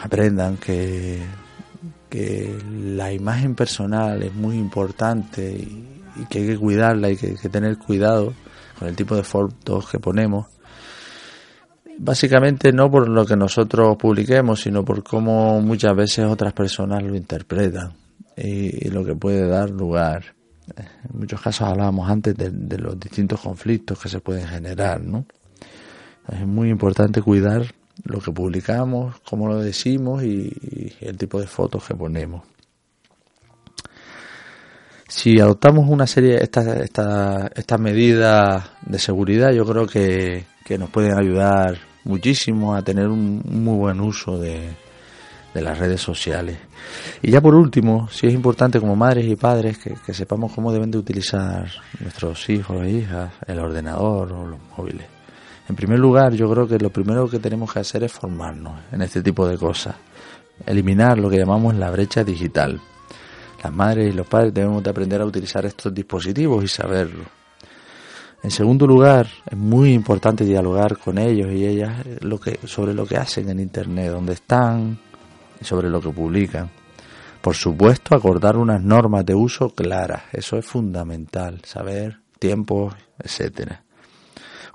aprendan 0.03 0.57
que 0.59 1.21
que 2.11 2.59
la 2.69 3.13
imagen 3.13 3.55
personal 3.55 4.23
es 4.23 4.35
muy 4.35 4.59
importante 4.59 5.53
y, 5.53 5.87
que 6.29 6.41
hay 6.41 6.47
que 6.49 6.59
cuidarla 6.59 7.09
y 7.09 7.17
que 7.17 7.29
hay 7.29 7.37
que 7.37 7.49
tener 7.49 7.79
cuidado 7.79 8.35
con 8.79 8.89
el 8.89 8.97
tipo 8.97 9.17
de 9.17 9.23
fotos 9.23 9.89
que 9.89 9.99
ponemos. 9.99 10.49
Básicamente 11.97 12.73
no 12.73 12.91
por 12.91 13.09
lo 13.09 13.25
que 13.25 13.37
nosotros 13.37 13.97
publiquemos, 13.97 14.61
sino 14.61 14.85
por 14.85 15.03
cómo 15.03 15.61
muchas 15.61 15.95
veces 15.95 16.27
otras 16.27 16.53
personas 16.53 17.03
lo 17.03 17.15
interpretan 17.15 17.93
y, 18.37 18.91
lo 18.91 19.05
que 19.05 19.15
puede 19.15 19.47
dar 19.47 19.71
lugar. 19.71 20.35
En 20.77 21.19
muchos 21.19 21.41
casos 21.41 21.69
hablábamos 21.69 22.11
antes 22.11 22.37
de, 22.37 22.51
de 22.51 22.79
los 22.79 22.99
distintos 22.99 23.41
conflictos 23.41 23.99
que 23.99 24.09
se 24.09 24.21
pueden 24.21 24.47
generar, 24.47 25.01
¿no? 25.01 25.25
Es 26.29 26.47
muy 26.47 26.71
importante 26.71 27.23
cuidar 27.23 27.67
lo 28.05 28.21
que 28.21 28.33
publicamos, 28.33 29.17
cómo 29.29 29.49
lo 29.49 29.59
decimos 29.59 30.23
y, 30.23 30.93
el 31.01 31.17
tipo 31.17 31.41
de 31.41 31.47
fotos 31.47 31.85
que 31.87 31.95
ponemos. 31.95 32.43
Si 35.09 35.41
adoptamos 35.41 35.89
una 35.89 36.07
serie, 36.07 36.43
estas 36.43 36.69
esta, 36.69 37.51
estas 37.55 37.81
medidas 37.81 38.71
de 38.87 38.99
seguridad, 38.99 39.53
yo 39.53 39.65
creo 39.67 39.87
que, 39.87 40.47
nos 40.79 40.89
pueden 40.91 41.19
ayudar 41.19 41.79
muchísimo 42.05 42.77
a 42.77 42.83
tener 42.83 43.09
un, 43.09 43.43
muy 43.45 43.77
buen 43.77 44.01
uso 44.01 44.39
de, 44.39 44.71
de, 45.53 45.63
las 45.63 45.77
redes 45.81 46.01
sociales. 46.01 46.59
Y 47.23 47.33
ya 47.33 47.41
por 47.41 47.57
último, 47.57 48.09
si 48.09 48.29
es 48.29 48.35
importante 48.35 48.79
como 48.79 48.95
madres 48.95 49.27
y 49.27 49.35
padres 49.35 49.79
que, 49.79 49.95
que 50.07 50.15
sepamos 50.15 50.53
cómo 50.53 50.73
deben 50.73 50.93
de 50.93 50.99
utilizar 50.99 51.69
nuestros 51.99 52.49
hijos 52.51 52.85
e 52.85 52.91
hijas 52.91 53.33
el 53.49 53.59
ordenador 53.59 54.33
o 54.33 54.47
los 54.47 54.61
móviles. 54.79 55.20
En 55.71 55.77
primer 55.77 56.01
lugar, 56.01 56.35
yo 56.35 56.51
creo 56.51 56.67
que 56.67 56.81
lo 56.81 56.91
primero 56.91 57.29
que 57.29 57.39
tenemos 57.39 57.73
que 57.73 57.79
hacer 57.79 58.03
es 58.03 58.11
formarnos 58.11 58.81
en 58.91 59.03
este 59.03 59.23
tipo 59.23 59.47
de 59.47 59.57
cosas, 59.57 59.95
eliminar 60.67 61.17
lo 61.17 61.31
que 61.31 61.39
llamamos 61.39 61.77
la 61.77 61.93
brecha 61.93 62.25
digital. 62.25 62.81
Las 63.63 63.73
madres 63.73 64.13
y 64.13 64.17
los 64.17 64.27
padres 64.27 64.53
debemos 64.53 64.83
de 64.83 64.91
aprender 64.91 65.21
a 65.21 65.25
utilizar 65.25 65.65
estos 65.65 65.95
dispositivos 65.95 66.65
y 66.65 66.67
saberlo. 66.67 67.23
En 68.43 68.51
segundo 68.51 68.85
lugar, 68.85 69.29
es 69.49 69.57
muy 69.57 69.93
importante 69.93 70.45
dialogar 70.45 70.99
con 70.99 71.19
ellos 71.19 71.53
y 71.53 71.65
ellas 71.65 72.05
lo 72.21 72.41
que, 72.41 72.59
sobre 72.65 72.93
lo 72.93 73.07
que 73.07 73.19
hacen 73.19 73.49
en 73.49 73.61
Internet, 73.61 74.11
dónde 74.11 74.33
están 74.33 74.99
y 75.61 75.65
sobre 75.65 75.89
lo 75.89 76.01
que 76.01 76.11
publican. 76.11 76.69
Por 77.41 77.55
supuesto, 77.55 78.17
acordar 78.17 78.57
unas 78.57 78.83
normas 78.83 79.25
de 79.25 79.37
uso 79.37 79.71
claras, 79.71 80.25
eso 80.33 80.59
es 80.59 80.67
fundamental, 80.67 81.61
saber 81.65 82.19
tiempos, 82.41 82.93
etcétera 83.21 83.85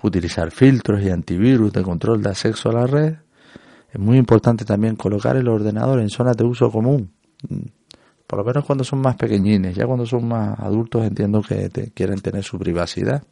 utilizar 0.07 0.51
filtros 0.51 1.01
y 1.01 1.09
antivirus 1.09 1.73
de 1.73 1.83
control 1.83 2.21
de 2.21 2.29
acceso 2.29 2.69
a 2.69 2.73
la 2.73 2.87
red. 2.87 3.15
Es 3.91 3.99
muy 3.99 4.17
importante 4.17 4.65
también 4.65 4.95
colocar 4.95 5.37
el 5.37 5.47
ordenador 5.47 5.99
en 5.99 6.09
zonas 6.09 6.35
de 6.35 6.43
uso 6.43 6.69
común, 6.69 7.11
por 8.27 8.39
lo 8.39 8.45
menos 8.45 8.65
cuando 8.65 8.83
son 8.83 8.99
más 8.99 9.15
pequeñines, 9.15 9.75
ya 9.75 9.85
cuando 9.85 10.05
son 10.05 10.27
más 10.27 10.59
adultos 10.59 11.05
entiendo 11.05 11.41
que 11.41 11.69
quieren 11.93 12.19
tener 12.19 12.43
su 12.43 12.57
privacidad. 12.57 13.23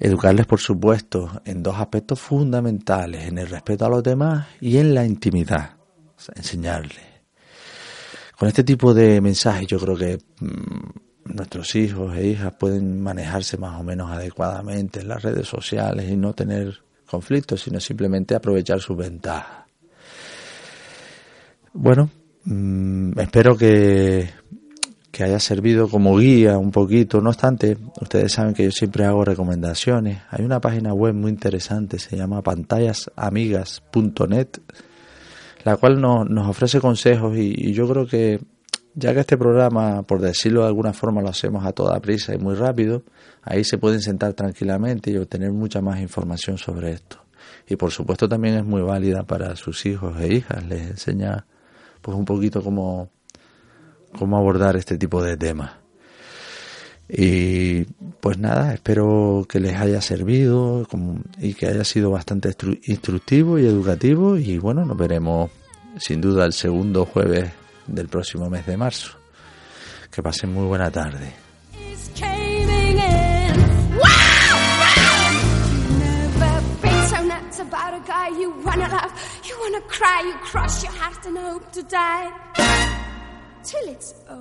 Educarles, 0.00 0.46
por 0.46 0.60
supuesto, 0.60 1.40
en 1.44 1.62
dos 1.62 1.76
aspectos 1.76 2.20
fundamentales, 2.20 3.26
en 3.26 3.38
el 3.38 3.48
respeto 3.48 3.84
a 3.84 3.88
los 3.88 4.02
demás 4.02 4.46
y 4.60 4.76
en 4.78 4.94
la 4.94 5.04
intimidad. 5.04 5.76
Enseñarles. 6.34 7.06
Con 8.38 8.48
este 8.48 8.62
tipo 8.62 8.94
de 8.94 9.20
mensajes 9.20 9.66
yo 9.66 9.78
creo 9.78 9.96
que 9.96 10.18
mm, 10.40 11.07
nuestros 11.34 11.74
hijos 11.74 12.16
e 12.16 12.28
hijas 12.28 12.52
pueden 12.58 13.00
manejarse 13.00 13.56
más 13.56 13.80
o 13.80 13.84
menos 13.84 14.10
adecuadamente 14.10 15.00
en 15.00 15.08
las 15.08 15.22
redes 15.22 15.46
sociales 15.46 16.10
y 16.10 16.16
no 16.16 16.32
tener 16.32 16.80
conflictos, 17.06 17.62
sino 17.62 17.80
simplemente 17.80 18.34
aprovechar 18.34 18.80
sus 18.80 18.96
ventajas. 18.96 19.66
Bueno, 21.72 22.10
mm, 22.44 23.18
espero 23.18 23.56
que, 23.56 24.28
que 25.10 25.24
haya 25.24 25.40
servido 25.40 25.88
como 25.88 26.16
guía 26.16 26.58
un 26.58 26.70
poquito. 26.70 27.20
No 27.20 27.30
obstante, 27.30 27.76
ustedes 28.00 28.32
saben 28.32 28.54
que 28.54 28.64
yo 28.64 28.70
siempre 28.70 29.04
hago 29.04 29.24
recomendaciones. 29.24 30.22
Hay 30.30 30.44
una 30.44 30.60
página 30.60 30.92
web 30.92 31.14
muy 31.14 31.30
interesante, 31.30 31.98
se 31.98 32.16
llama 32.16 32.42
pantayasamigas.net, 32.42 34.48
la 35.64 35.76
cual 35.76 36.00
nos, 36.00 36.28
nos 36.28 36.48
ofrece 36.48 36.80
consejos 36.80 37.36
y 37.36 37.72
yo 37.72 37.88
creo 37.88 38.06
que 38.06 38.40
ya 38.98 39.14
que 39.14 39.20
este 39.20 39.38
programa, 39.38 40.02
por 40.02 40.20
decirlo 40.20 40.62
de 40.62 40.66
alguna 40.66 40.92
forma, 40.92 41.22
lo 41.22 41.28
hacemos 41.28 41.64
a 41.64 41.72
toda 41.72 42.00
prisa 42.00 42.34
y 42.34 42.38
muy 42.38 42.56
rápido, 42.56 43.04
ahí 43.42 43.62
se 43.62 43.78
pueden 43.78 44.00
sentar 44.00 44.34
tranquilamente 44.34 45.12
y 45.12 45.16
obtener 45.16 45.52
mucha 45.52 45.80
más 45.80 46.00
información 46.00 46.58
sobre 46.58 46.92
esto. 46.92 47.18
Y 47.68 47.76
por 47.76 47.92
supuesto 47.92 48.28
también 48.28 48.56
es 48.56 48.64
muy 48.64 48.82
válida 48.82 49.22
para 49.22 49.54
sus 49.54 49.86
hijos 49.86 50.20
e 50.20 50.34
hijas, 50.34 50.66
les 50.66 50.90
enseña 50.90 51.46
pues 52.02 52.16
un 52.16 52.24
poquito 52.24 52.60
cómo, 52.60 53.08
cómo 54.18 54.36
abordar 54.36 54.76
este 54.76 54.98
tipo 54.98 55.22
de 55.22 55.36
temas. 55.36 55.70
Y 57.08 57.84
pues 58.20 58.36
nada, 58.38 58.74
espero 58.74 59.46
que 59.48 59.60
les 59.60 59.76
haya 59.76 60.02
servido 60.02 60.86
y 61.38 61.54
que 61.54 61.66
haya 61.68 61.84
sido 61.84 62.10
bastante 62.10 62.52
instructivo 62.82 63.60
y 63.60 63.66
educativo 63.66 64.36
y 64.36 64.58
bueno, 64.58 64.84
nos 64.84 64.96
veremos 64.96 65.52
sin 65.98 66.20
duda 66.20 66.44
el 66.44 66.52
segundo 66.52 67.06
jueves 67.06 67.52
del 67.88 68.08
próximo 68.08 68.48
mes 68.48 68.64
de 68.66 68.76
marzo. 68.76 69.18
Que 70.10 70.22
pasen 70.22 70.52
muy 70.52 70.66
buena 70.66 70.90
tarde. 70.90 71.34
about 77.60 77.92
a 77.92 78.06
guy 78.06 78.28
you 78.28 78.50
wanna 78.64 78.88
love, 78.88 79.12
you 79.44 79.58
wanna 79.60 79.80
cry, 79.82 80.22
you 80.22 80.34
cross 80.50 80.82
your 80.82 80.92
heart 80.92 81.26
and 81.26 81.36
hope 81.36 81.70
to 81.72 81.82
die 81.82 82.30
till 83.64 83.88
it's 83.88 84.14
over. 84.30 84.38